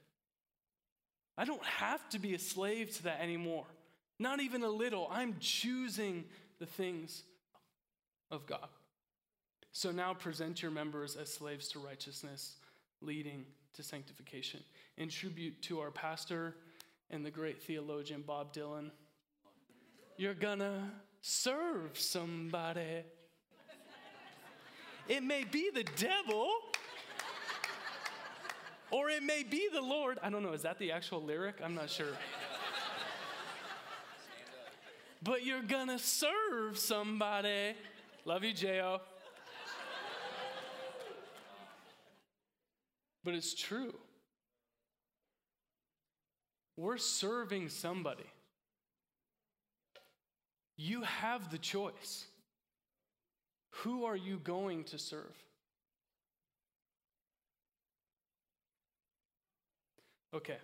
[1.37, 3.67] I don't have to be a slave to that anymore.
[4.19, 5.09] Not even a little.
[5.11, 6.25] I'm choosing
[6.59, 7.23] the things
[8.31, 8.69] of God.
[9.71, 12.57] So now present your members as slaves to righteousness,
[13.01, 14.61] leading to sanctification.
[14.97, 16.57] In tribute to our pastor
[17.11, 18.91] and the great theologian Bob Dylan,
[20.19, 23.05] you're gonna serve somebody.
[25.07, 26.51] It may be the devil,
[28.91, 30.19] or it may be the Lord.
[30.23, 31.61] I don't know, is that the actual lyric?
[31.65, 32.13] I'm not sure.
[35.23, 37.75] but you're gonna serve somebody.
[38.25, 39.01] Love you, J.O.
[43.25, 43.95] but it's true.
[46.77, 48.27] We're serving somebody.
[50.79, 52.27] You have the choice.
[53.83, 55.35] Who are you going to serve?
[60.33, 60.59] Okay,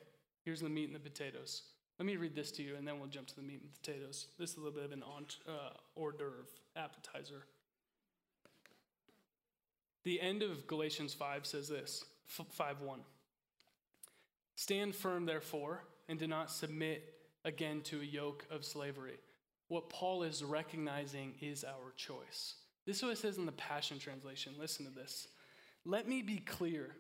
[0.45, 1.63] here's the meat and the potatoes.
[1.99, 4.29] Let me read this to you and then we'll jump to the meat and potatoes.
[4.39, 5.53] This is a little bit of an uh,
[5.97, 6.47] hors d'oeuvre
[6.77, 7.43] appetizer.
[10.05, 13.01] The end of Galatians 5 says this 5 1.
[14.55, 19.19] Stand firm, therefore, and do not submit again to a yoke of slavery
[19.75, 22.55] what Paul is recognizing is our choice.
[22.87, 24.53] This is what it says in the Passion Translation.
[24.57, 25.27] Listen to this.
[25.85, 26.95] Let me be clear.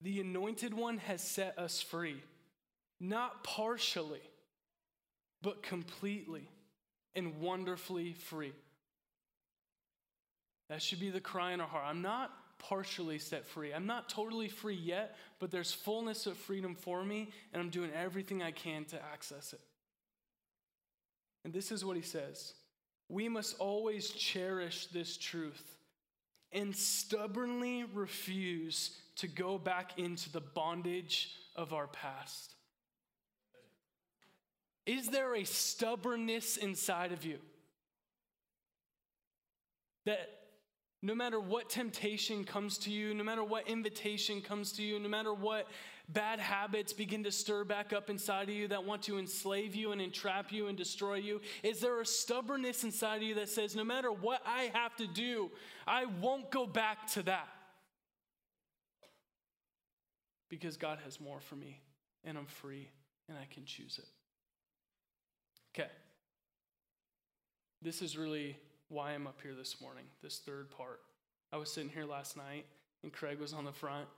[0.00, 2.22] The anointed one has set us free,
[3.00, 4.22] not partially,
[5.42, 6.48] but completely
[7.16, 8.52] and wonderfully free.
[10.68, 11.84] That should be the cry in our heart.
[11.84, 12.30] I'm not
[12.60, 13.74] partially set free.
[13.74, 17.90] I'm not totally free yet, but there's fullness of freedom for me, and I'm doing
[17.92, 19.60] everything I can to access it.
[21.48, 22.52] And this is what he says
[23.08, 25.78] We must always cherish this truth
[26.52, 32.54] and stubbornly refuse to go back into the bondage of our past.
[34.84, 37.38] Is there a stubbornness inside of you
[40.04, 40.28] that
[41.00, 45.08] no matter what temptation comes to you, no matter what invitation comes to you, no
[45.08, 45.66] matter what
[46.08, 49.92] bad habits begin to stir back up inside of you that want to enslave you
[49.92, 51.40] and entrap you and destroy you?
[51.62, 55.06] Is there a stubbornness inside of you that says, no matter what I have to
[55.06, 55.50] do,
[55.86, 57.48] I won't go back to that?
[60.48, 61.80] Because God has more for me,
[62.24, 62.88] and I'm free,
[63.28, 64.08] and I can choose it.
[65.78, 65.90] Okay.
[67.82, 68.56] This is really
[68.88, 71.00] why I'm up here this morning, this third part.
[71.52, 72.64] I was sitting here last night,
[73.02, 74.08] and Craig was on the front,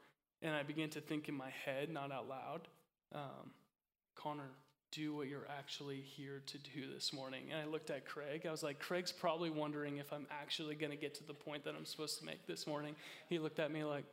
[0.42, 2.68] and I began to think in my head, not out loud,
[3.14, 3.50] um,
[4.14, 4.50] Connor,
[4.92, 7.44] do what you're actually here to do this morning.
[7.52, 8.44] And I looked at Craig.
[8.46, 11.64] I was like, Craig's probably wondering if I'm actually going to get to the point
[11.64, 12.96] that I'm supposed to make this morning.
[13.28, 14.04] He looked at me like,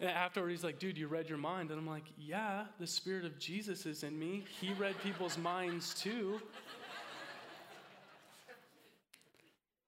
[0.00, 1.70] and afterward, he's like, dude, you read your mind.
[1.70, 4.44] And I'm like, yeah, the Spirit of Jesus is in me.
[4.60, 6.40] He read people's minds too.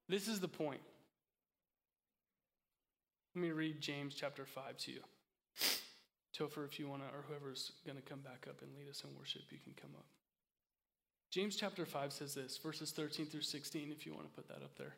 [0.09, 0.80] This is the point.
[3.37, 5.01] Let me read James chapter 5 to you.
[6.34, 9.05] Topher, if you want to, or whoever's going to come back up and lead us
[9.05, 10.07] in worship, you can come up.
[11.30, 14.64] James chapter 5 says this, verses 13 through 16, if you want to put that
[14.64, 14.95] up there.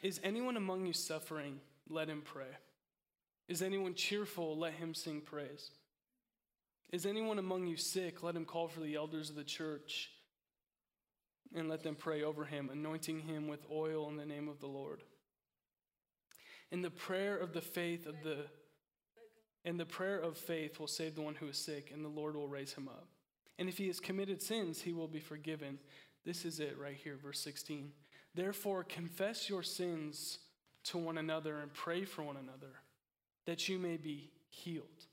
[0.00, 1.58] Is anyone among you suffering?
[1.88, 2.46] Let him pray.
[3.48, 4.56] Is anyone cheerful?
[4.56, 5.72] Let him sing praise.
[6.92, 8.22] Is anyone among you sick?
[8.22, 10.10] Let him call for the elders of the church
[11.52, 14.68] and let them pray over him, anointing him with oil in the name of the
[14.68, 15.02] Lord.
[16.72, 18.46] And the prayer of the faith of the
[19.64, 22.36] and the prayer of faith will save the one who is sick, and the Lord
[22.36, 23.08] will raise him up.
[23.58, 25.78] And if he has committed sins, he will be forgiven.
[26.24, 27.92] This is it right here, verse 16.
[28.34, 30.38] Therefore, confess your sins
[30.84, 32.72] to one another and pray for one another,
[33.46, 35.06] that you may be healed.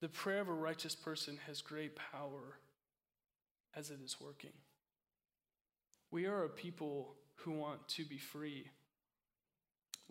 [0.00, 2.58] The prayer of a righteous person has great power
[3.74, 4.52] as it is working.
[6.10, 8.66] We are a people who want to be free.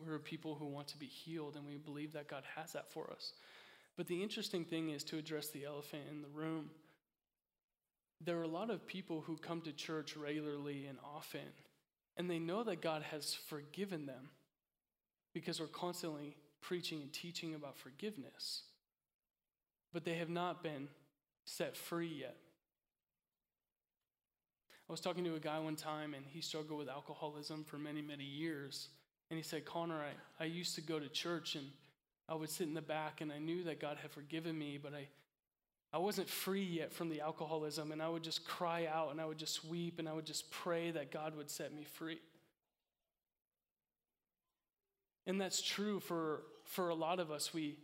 [0.05, 3.11] We're people who want to be healed, and we believe that God has that for
[3.11, 3.33] us.
[3.97, 6.69] But the interesting thing is to address the elephant in the room.
[8.23, 11.53] There are a lot of people who come to church regularly and often,
[12.17, 14.29] and they know that God has forgiven them
[15.33, 18.63] because we're constantly preaching and teaching about forgiveness.
[19.93, 20.87] But they have not been
[21.45, 22.37] set free yet.
[24.87, 28.01] I was talking to a guy one time, and he struggled with alcoholism for many,
[28.01, 28.89] many years.
[29.31, 31.65] And he said, Connor, I, I used to go to church and
[32.27, 34.93] I would sit in the back and I knew that God had forgiven me, but
[34.93, 35.07] I,
[35.93, 37.93] I wasn't free yet from the alcoholism.
[37.93, 40.51] And I would just cry out and I would just weep and I would just
[40.51, 42.19] pray that God would set me free.
[45.25, 47.53] And that's true for, for a lot of us.
[47.53, 47.77] We,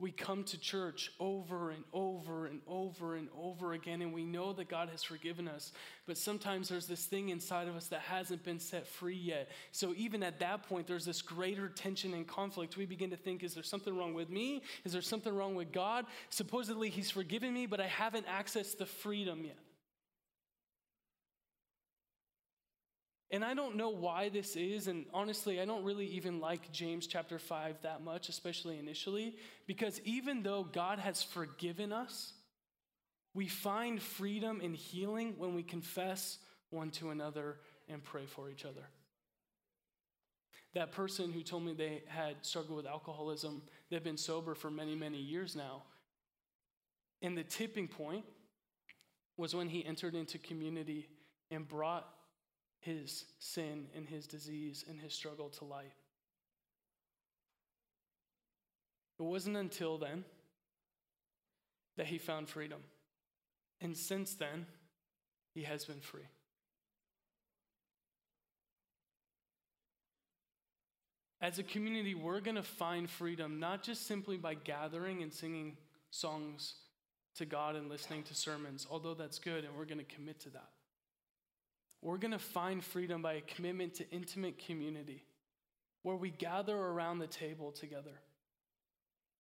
[0.00, 4.52] we come to church over and over and over and over again, and we know
[4.54, 5.72] that God has forgiven us.
[6.06, 9.50] But sometimes there's this thing inside of us that hasn't been set free yet.
[9.72, 12.76] So even at that point, there's this greater tension and conflict.
[12.76, 14.62] We begin to think, is there something wrong with me?
[14.84, 16.06] Is there something wrong with God?
[16.30, 19.58] Supposedly, He's forgiven me, but I haven't accessed the freedom yet.
[23.32, 27.06] And I don't know why this is, and honestly, I don't really even like James
[27.06, 32.32] chapter 5 that much, especially initially, because even though God has forgiven us,
[33.32, 36.38] we find freedom and healing when we confess
[36.70, 37.58] one to another
[37.88, 38.88] and pray for each other.
[40.74, 44.96] That person who told me they had struggled with alcoholism, they've been sober for many,
[44.96, 45.84] many years now.
[47.22, 48.24] And the tipping point
[49.36, 51.08] was when he entered into community
[51.50, 52.08] and brought
[52.80, 55.92] his sin and his disease and his struggle to light.
[59.18, 60.24] It wasn't until then
[61.96, 62.80] that he found freedom.
[63.82, 64.66] And since then,
[65.52, 66.28] he has been free.
[71.42, 75.76] As a community, we're going to find freedom not just simply by gathering and singing
[76.10, 76.74] songs
[77.36, 80.50] to God and listening to sermons, although that's good and we're going to commit to
[80.50, 80.68] that.
[82.02, 85.24] We're going to find freedom by a commitment to intimate community
[86.02, 88.20] where we gather around the table together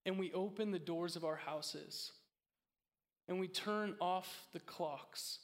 [0.05, 2.11] and we open the doors of our houses
[3.27, 5.39] and we turn off the clocks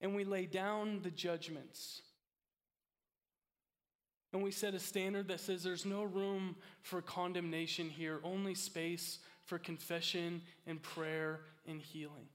[0.00, 2.02] and we lay down the judgments
[4.32, 9.20] and we set a standard that says there's no room for condemnation here, only space
[9.44, 12.26] for confession and prayer and healing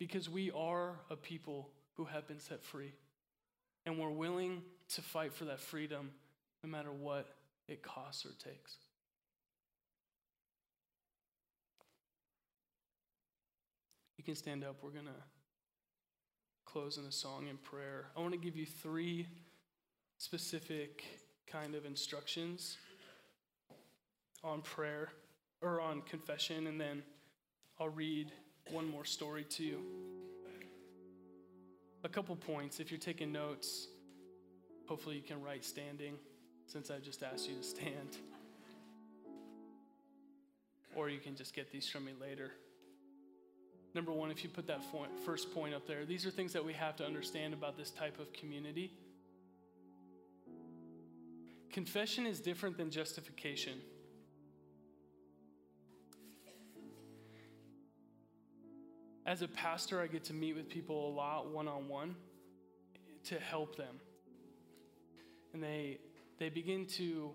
[0.00, 2.94] because we are a people who have been set free.
[3.84, 4.62] And we're willing
[4.94, 6.10] to fight for that freedom
[6.64, 7.28] no matter what
[7.68, 8.76] it costs or takes.
[14.16, 14.76] You can stand up.
[14.82, 15.22] We're going to
[16.64, 18.06] close in a song and prayer.
[18.16, 19.26] I want to give you three
[20.16, 21.04] specific
[21.46, 22.78] kind of instructions
[24.42, 25.08] on prayer
[25.60, 27.02] or on confession, and then
[27.78, 28.32] I'll read
[28.72, 29.80] one more story to you.
[32.04, 32.80] A couple points.
[32.80, 33.88] If you're taking notes,
[34.86, 36.14] hopefully you can write standing
[36.66, 38.16] since I just asked you to stand.
[40.96, 42.50] Or you can just get these from me later.
[43.94, 44.80] Number one, if you put that
[45.24, 48.18] first point up there, these are things that we have to understand about this type
[48.20, 48.92] of community.
[51.72, 53.80] Confession is different than justification.
[59.30, 62.16] As a pastor, I get to meet with people a lot one on one
[63.26, 64.00] to help them.
[65.54, 65.98] And they,
[66.40, 67.30] they begin to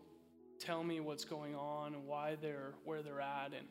[0.59, 3.53] tell me what's going on and why they're where they're at.
[3.57, 3.65] And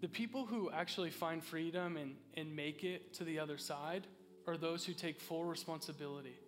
[0.00, 4.06] the people who actually find freedom and, and make it to the other side
[4.46, 6.38] are those who take full responsibility.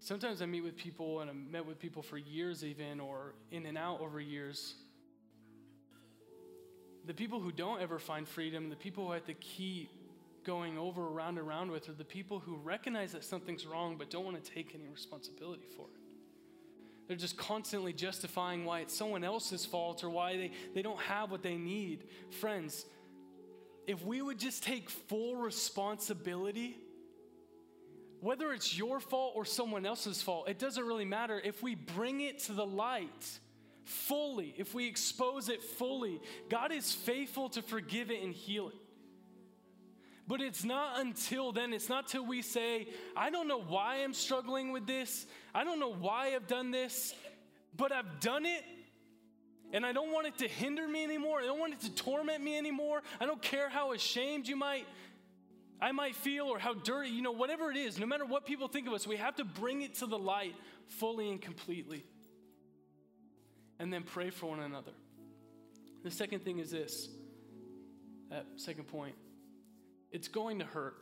[0.00, 3.64] Sometimes I meet with people and I've met with people for years, even, or in
[3.64, 4.74] and out over years.
[7.06, 9.90] The people who don't ever find freedom, the people who have to keep
[10.44, 14.10] going over around and around with, are the people who recognize that something's wrong but
[14.10, 16.00] don't want to take any responsibility for it.
[17.06, 21.30] They're just constantly justifying why it's someone else's fault or why they, they don't have
[21.30, 22.04] what they need.
[22.40, 22.86] Friends,
[23.86, 26.78] if we would just take full responsibility,
[28.20, 31.38] whether it's your fault or someone else's fault, it doesn't really matter.
[31.44, 33.38] If we bring it to the light
[33.84, 38.74] fully, if we expose it fully, God is faithful to forgive it and heal it.
[40.26, 44.14] But it's not until then, it's not till we say, I don't know why I'm
[44.14, 45.26] struggling with this.
[45.54, 47.14] I don't know why I've done this,
[47.76, 48.64] but I've done it.
[49.72, 51.40] And I don't want it to hinder me anymore.
[51.40, 53.02] I don't want it to torment me anymore.
[53.20, 54.86] I don't care how ashamed you might
[55.80, 58.68] I might feel or how dirty, you know, whatever it is, no matter what people
[58.68, 60.54] think of us, we have to bring it to the light
[60.88, 62.04] fully and completely.
[63.78, 64.92] And then pray for one another.
[66.04, 67.08] The second thing is this
[68.30, 69.14] that second point
[70.10, 70.96] it's going to hurt.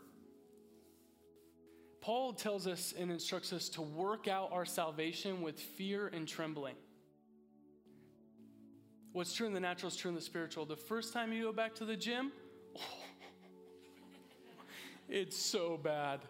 [2.01, 6.75] Paul tells us and instructs us to work out our salvation with fear and trembling.
[9.13, 10.65] What's true in the natural is true in the spiritual.
[10.65, 12.33] The first time you go back to the gym,
[12.77, 12.81] oh,
[15.09, 16.21] it's so bad.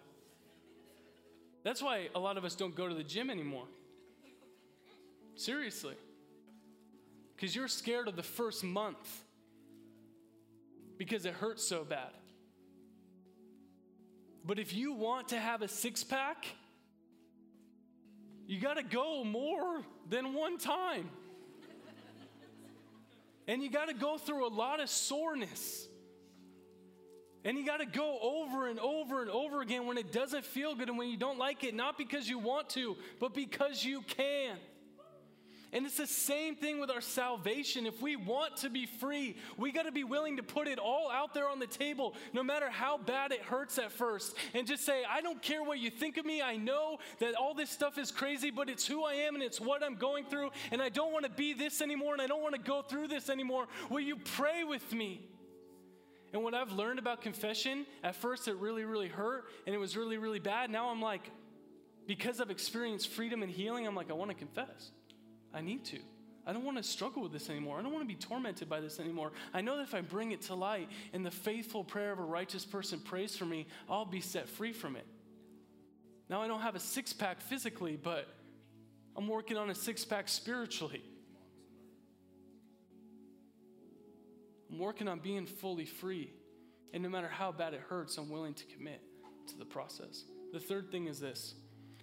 [1.62, 3.66] That's why a lot of us don't go to the gym anymore.
[5.36, 5.94] Seriously.
[7.42, 9.24] Because you're scared of the first month
[10.96, 12.12] because it hurts so bad.
[14.44, 16.46] But if you want to have a six pack,
[18.46, 21.10] you got to go more than one time.
[23.48, 25.88] and you got to go through a lot of soreness.
[27.44, 30.76] And you got to go over and over and over again when it doesn't feel
[30.76, 34.02] good and when you don't like it, not because you want to, but because you
[34.02, 34.58] can.
[35.74, 37.86] And it's the same thing with our salvation.
[37.86, 41.10] If we want to be free, we got to be willing to put it all
[41.10, 44.84] out there on the table, no matter how bad it hurts at first, and just
[44.84, 46.42] say, I don't care what you think of me.
[46.42, 49.60] I know that all this stuff is crazy, but it's who I am and it's
[49.60, 52.42] what I'm going through, and I don't want to be this anymore, and I don't
[52.42, 53.66] want to go through this anymore.
[53.88, 55.26] Will you pray with me?
[56.34, 59.96] And what I've learned about confession, at first it really, really hurt and it was
[59.98, 60.70] really, really bad.
[60.70, 61.30] Now I'm like,
[62.06, 64.90] because I've experienced freedom and healing, I'm like, I want to confess.
[65.54, 65.98] I need to.
[66.44, 67.78] I don't want to struggle with this anymore.
[67.78, 69.30] I don't want to be tormented by this anymore.
[69.54, 72.24] I know that if I bring it to light and the faithful prayer of a
[72.24, 75.06] righteous person prays for me, I'll be set free from it.
[76.28, 78.26] Now, I don't have a six pack physically, but
[79.16, 81.02] I'm working on a six pack spiritually.
[84.70, 86.32] I'm working on being fully free.
[86.92, 89.00] And no matter how bad it hurts, I'm willing to commit
[89.48, 90.24] to the process.
[90.52, 91.54] The third thing is this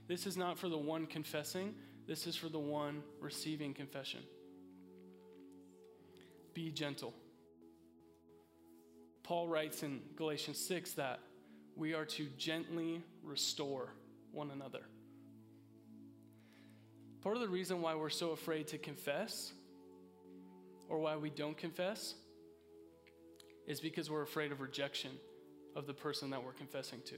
[0.08, 1.76] this is not for the one confessing,
[2.10, 4.22] this is for the one receiving confession.
[6.56, 7.14] Be gentle.
[9.22, 11.20] Paul writes in Galatians 6 that
[11.76, 13.90] we are to gently restore
[14.32, 14.82] one another.
[17.22, 19.54] Part of the reason why we're so afraid to confess
[20.88, 22.16] or why we don't confess
[23.68, 25.12] is because we're afraid of rejection
[25.76, 27.18] of the person that we're confessing to.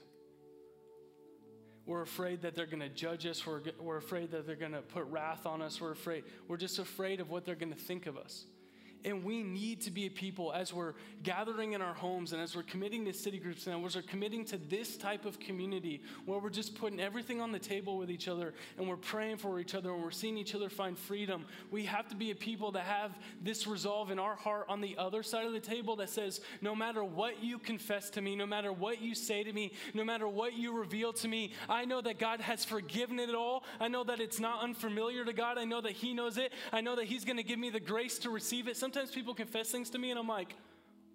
[1.85, 3.45] We're afraid that they're going to judge us.
[3.45, 5.81] We're, we're afraid that they're going to put wrath on us.
[5.81, 6.23] We're afraid.
[6.47, 8.45] We're just afraid of what they're going to think of us.
[9.03, 10.93] And we need to be a people as we're
[11.23, 14.45] gathering in our homes and as we're committing to city groups and as we're committing
[14.45, 18.27] to this type of community where we're just putting everything on the table with each
[18.27, 21.45] other and we're praying for each other and we're seeing each other find freedom.
[21.69, 24.95] We have to be a people that have this resolve in our heart on the
[24.97, 28.45] other side of the table that says, no matter what you confess to me, no
[28.45, 32.01] matter what you say to me, no matter what you reveal to me, I know
[32.01, 33.63] that God has forgiven it all.
[33.79, 35.57] I know that it's not unfamiliar to God.
[35.57, 36.53] I know that He knows it.
[36.71, 38.77] I know that He's going to give me the grace to receive it.
[39.13, 40.55] People confess things to me and I'm like,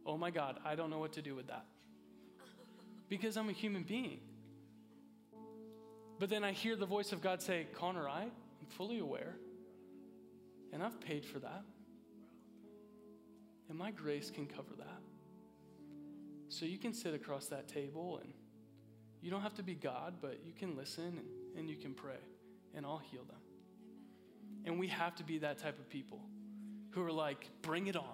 [0.05, 1.65] oh my God, I don't know what to do with that.
[3.09, 4.21] Because I'm a human being.
[6.19, 9.37] But then I hear the voice of God say, Connor, I am fully aware,
[10.73, 11.63] and I've paid for that.
[13.69, 15.01] And my grace can cover that.
[16.49, 18.33] So you can sit across that table and
[19.21, 22.21] you don't have to be God, but you can listen and, and you can pray,
[22.75, 23.41] and I'll heal them.
[24.65, 26.21] And we have to be that type of people
[26.91, 28.05] who are like, bring it on.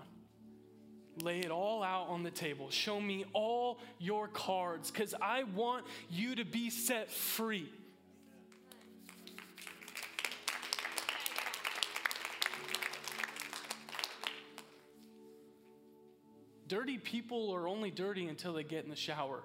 [1.22, 2.70] Lay it all out on the table.
[2.70, 7.68] Show me all your cards because I want you to be set free.
[16.66, 19.42] Dirty people are only dirty until they get in the shower.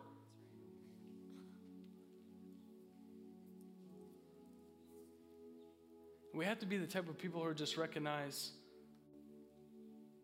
[6.33, 8.51] We have to be the type of people who just recognize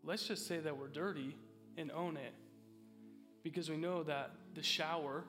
[0.04, 1.36] let's just say that we're dirty
[1.76, 2.34] and own it.
[3.42, 5.24] Because we know that the shower,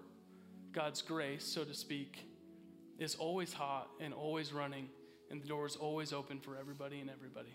[0.72, 2.26] God's grace, so to speak,
[2.98, 4.88] is always hot and always running,
[5.30, 7.54] and the door is always open for everybody and everybody.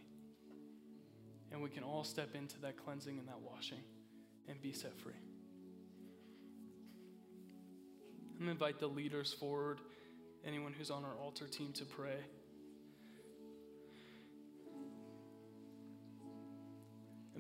[1.53, 3.81] And we can all step into that cleansing and that washing
[4.49, 5.12] and be set free.
[8.39, 9.81] I'm going to invite the leaders forward,
[10.47, 12.16] anyone who's on our altar team to pray.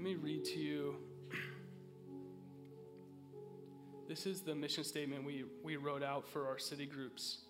[0.00, 0.96] Let me read to you.
[4.08, 7.40] This is the mission statement we, we wrote out for our city groups.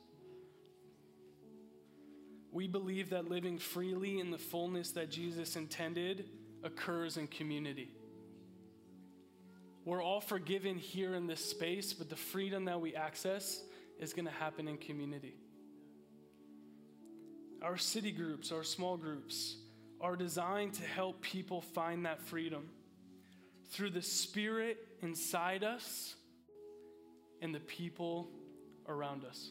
[2.50, 6.24] We believe that living freely in the fullness that Jesus intended
[6.64, 7.92] occurs in community.
[9.84, 13.62] We're all forgiven here in this space, but the freedom that we access
[14.00, 15.36] is going to happen in community.
[17.62, 19.54] Our city groups, our small groups,
[20.00, 22.68] are designed to help people find that freedom
[23.70, 26.14] through the Spirit inside us
[27.40, 28.28] and the people
[28.88, 29.50] around us.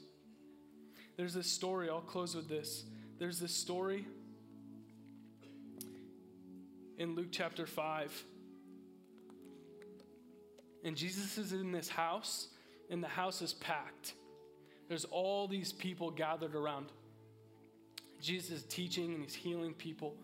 [1.18, 2.84] There's this story, I'll close with this.
[3.18, 4.06] There's this story
[6.97, 8.26] in Luke chapter 5
[10.84, 12.47] and Jesus is in this house,
[12.89, 14.14] and the house is packed.
[14.88, 16.88] There's all these people gathered around.
[18.22, 20.16] Jesus is teaching and he's healing people.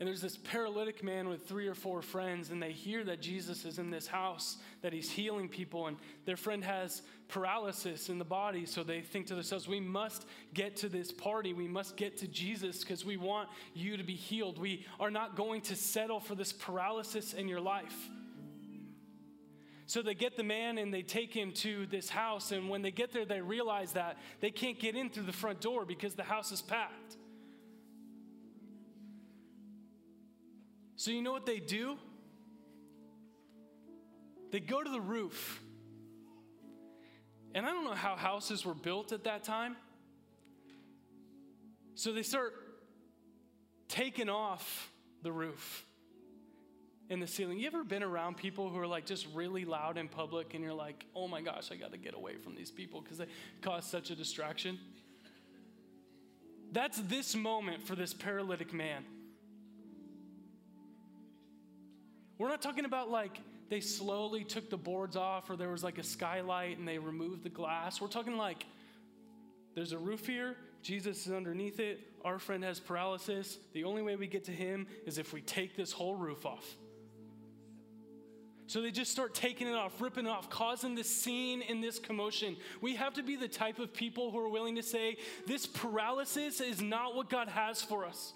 [0.00, 3.64] And there's this paralytic man with three or four friends, and they hear that Jesus
[3.64, 8.24] is in this house, that he's healing people, and their friend has paralysis in the
[8.24, 8.64] body.
[8.64, 11.52] So they think to themselves, We must get to this party.
[11.52, 14.58] We must get to Jesus because we want you to be healed.
[14.58, 18.08] We are not going to settle for this paralysis in your life.
[19.86, 22.52] So they get the man and they take him to this house.
[22.52, 25.60] And when they get there, they realize that they can't get in through the front
[25.60, 27.16] door because the house is packed.
[30.98, 31.96] So you know what they do?
[34.50, 35.62] They go to the roof.
[37.54, 39.76] And I don't know how houses were built at that time.
[41.94, 42.52] So they start
[43.86, 44.90] taking off
[45.22, 45.86] the roof
[47.08, 47.60] in the ceiling.
[47.60, 50.74] You ever been around people who are like just really loud in public and you're
[50.74, 53.26] like, oh my gosh, I got to get away from these people because they
[53.62, 54.80] cause such a distraction?
[56.72, 59.04] That's this moment for this paralytic man.
[62.38, 65.98] We're not talking about like they slowly took the boards off or there was like
[65.98, 68.00] a skylight and they removed the glass.
[68.00, 68.64] We're talking like
[69.74, 73.58] there's a roof here, Jesus is underneath it, our friend has paralysis.
[73.72, 76.64] The only way we get to him is if we take this whole roof off.
[78.68, 81.98] So they just start taking it off, ripping it off, causing this scene and this
[81.98, 82.54] commotion.
[82.82, 85.16] We have to be the type of people who are willing to say,
[85.46, 88.34] this paralysis is not what God has for us.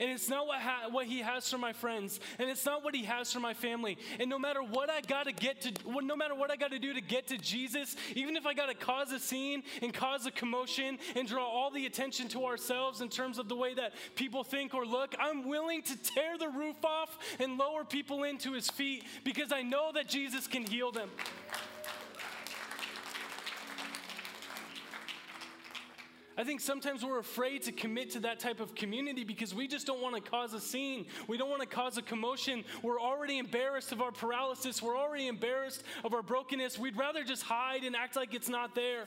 [0.00, 2.20] And it's not what, ha- what he has for my friends.
[2.38, 3.98] And it's not what he has for my family.
[4.18, 5.72] And no matter what I got to get to,
[6.02, 8.66] no matter what I got to do to get to Jesus, even if I got
[8.66, 13.00] to cause a scene and cause a commotion and draw all the attention to ourselves
[13.00, 16.48] in terms of the way that people think or look, I'm willing to tear the
[16.48, 20.92] roof off and lower people into his feet because I know that Jesus can heal
[20.92, 21.10] them.
[26.36, 29.86] I think sometimes we're afraid to commit to that type of community because we just
[29.86, 31.06] don't want to cause a scene.
[31.28, 32.64] We don't want to cause a commotion.
[32.82, 34.82] We're already embarrassed of our paralysis.
[34.82, 36.76] We're already embarrassed of our brokenness.
[36.78, 39.06] We'd rather just hide and act like it's not there.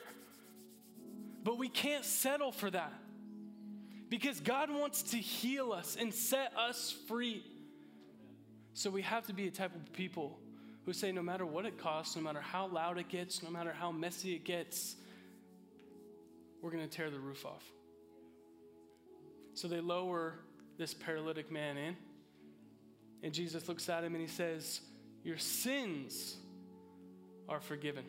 [1.44, 2.94] But we can't settle for that
[4.10, 7.44] because God wants to heal us and set us free.
[8.74, 10.40] So we have to be a type of people
[10.86, 13.74] who say, no matter what it costs, no matter how loud it gets, no matter
[13.74, 14.96] how messy it gets,
[16.68, 17.64] we're going to tear the roof off.
[19.54, 20.34] So they lower
[20.78, 21.96] this paralytic man in,
[23.24, 24.82] and Jesus looks at him and he says,
[25.24, 26.36] Your sins
[27.48, 28.04] are forgiven.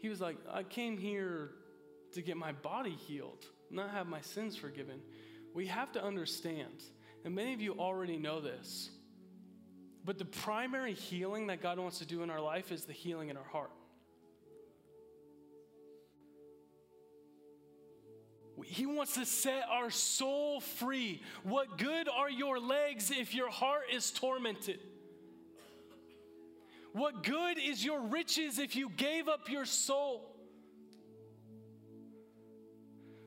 [0.00, 1.50] He was like, I came here
[2.14, 5.00] to get my body healed, not have my sins forgiven.
[5.54, 6.82] We have to understand,
[7.26, 8.88] and many of you already know this,
[10.02, 13.28] but the primary healing that God wants to do in our life is the healing
[13.28, 13.70] in our heart.
[18.64, 21.22] He wants to set our soul free.
[21.42, 24.80] What good are your legs if your heart is tormented?
[26.92, 30.30] What good is your riches if you gave up your soul?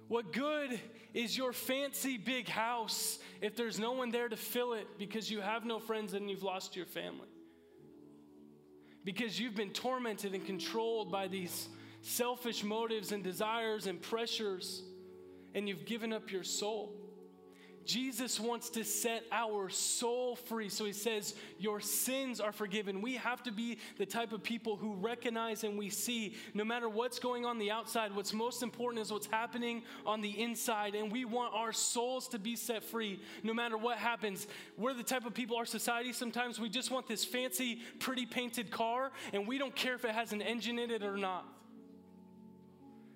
[0.08, 0.80] What good
[1.14, 5.42] is your fancy big house if there's no one there to fill it because you
[5.42, 7.28] have no friends and you've lost your family?
[9.04, 11.68] Because you've been tormented and controlled by these
[12.02, 14.84] selfish motives and desires and pressures,
[15.58, 16.94] and you've given up your soul.
[17.84, 20.70] Jesus wants to set our soul free.
[20.70, 23.02] So he says, Your sins are forgiven.
[23.02, 26.88] We have to be the type of people who recognize and we see no matter
[26.88, 30.94] what's going on the outside, what's most important is what's happening on the inside.
[30.94, 34.46] And we want our souls to be set free no matter what happens.
[34.78, 38.70] We're the type of people, our society, sometimes we just want this fancy, pretty painted
[38.70, 41.48] car, and we don't care if it has an engine in it or not.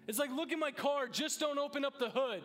[0.07, 2.41] It's like, look at my car, just don't open up the hood.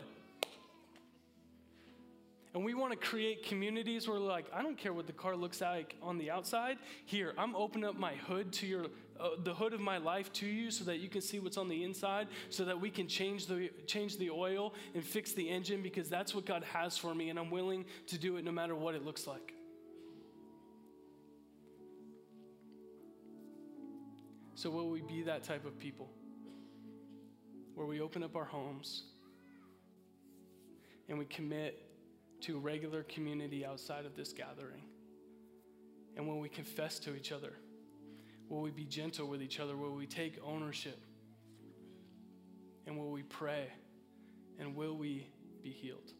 [2.54, 5.61] And we want to create communities where, like, I don't care what the car looks
[5.61, 6.78] like on the outside.
[7.04, 8.86] Here, I'm opening up my hood to your,
[9.20, 11.68] uh, the hood of my life to you, so that you can see what's on
[11.68, 15.82] the inside, so that we can change the change the oil and fix the engine,
[15.82, 18.74] because that's what God has for me, and I'm willing to do it no matter
[18.74, 19.52] what it looks like.
[24.54, 26.09] So, will we be that type of people?
[27.77, 29.03] Where we open up our homes
[31.11, 31.85] and we commit
[32.41, 34.81] to regular community outside of this gathering.
[36.16, 37.53] And when we confess to each other,
[38.49, 39.77] will we be gentle with each other?
[39.77, 40.99] Will we take ownership?
[42.87, 43.68] And will we pray?
[44.59, 45.27] And will we
[45.62, 46.12] be healed?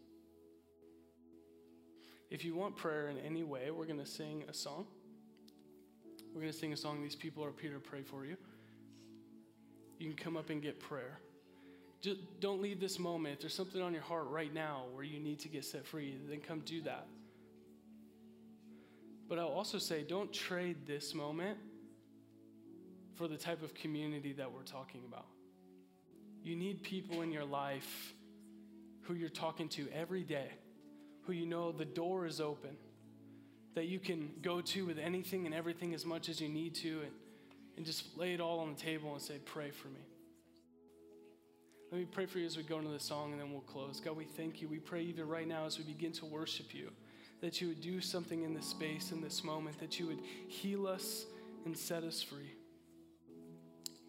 [2.31, 4.87] If you want prayer in any way, we're going to sing a song.
[6.35, 7.03] We're going to sing a song.
[7.03, 8.37] These people are here to pray for you.
[9.99, 11.19] You can come up and get prayer.
[12.03, 13.35] Just don't leave this moment.
[13.35, 16.17] If there's something on your heart right now where you need to get set free,
[16.29, 17.07] then come do that.
[19.29, 21.59] But I'll also say don't trade this moment
[23.15, 25.27] for the type of community that we're talking about.
[26.43, 28.15] You need people in your life
[29.03, 30.51] who you're talking to every day,
[31.23, 32.77] who you know the door is open,
[33.75, 37.01] that you can go to with anything and everything as much as you need to,
[37.03, 37.13] and,
[37.77, 40.01] and just lay it all on the table and say, Pray for me.
[41.93, 44.01] Let me pray for you as we go into the song and then we'll close.
[44.01, 44.69] God, we thank you.
[44.69, 46.91] We pray even right now as we begin to worship you
[47.41, 50.87] that you would do something in this space, in this moment, that you would heal
[50.87, 51.27] us
[51.65, 52.55] and set us free.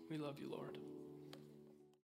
[0.09, 0.77] We love you, Lord.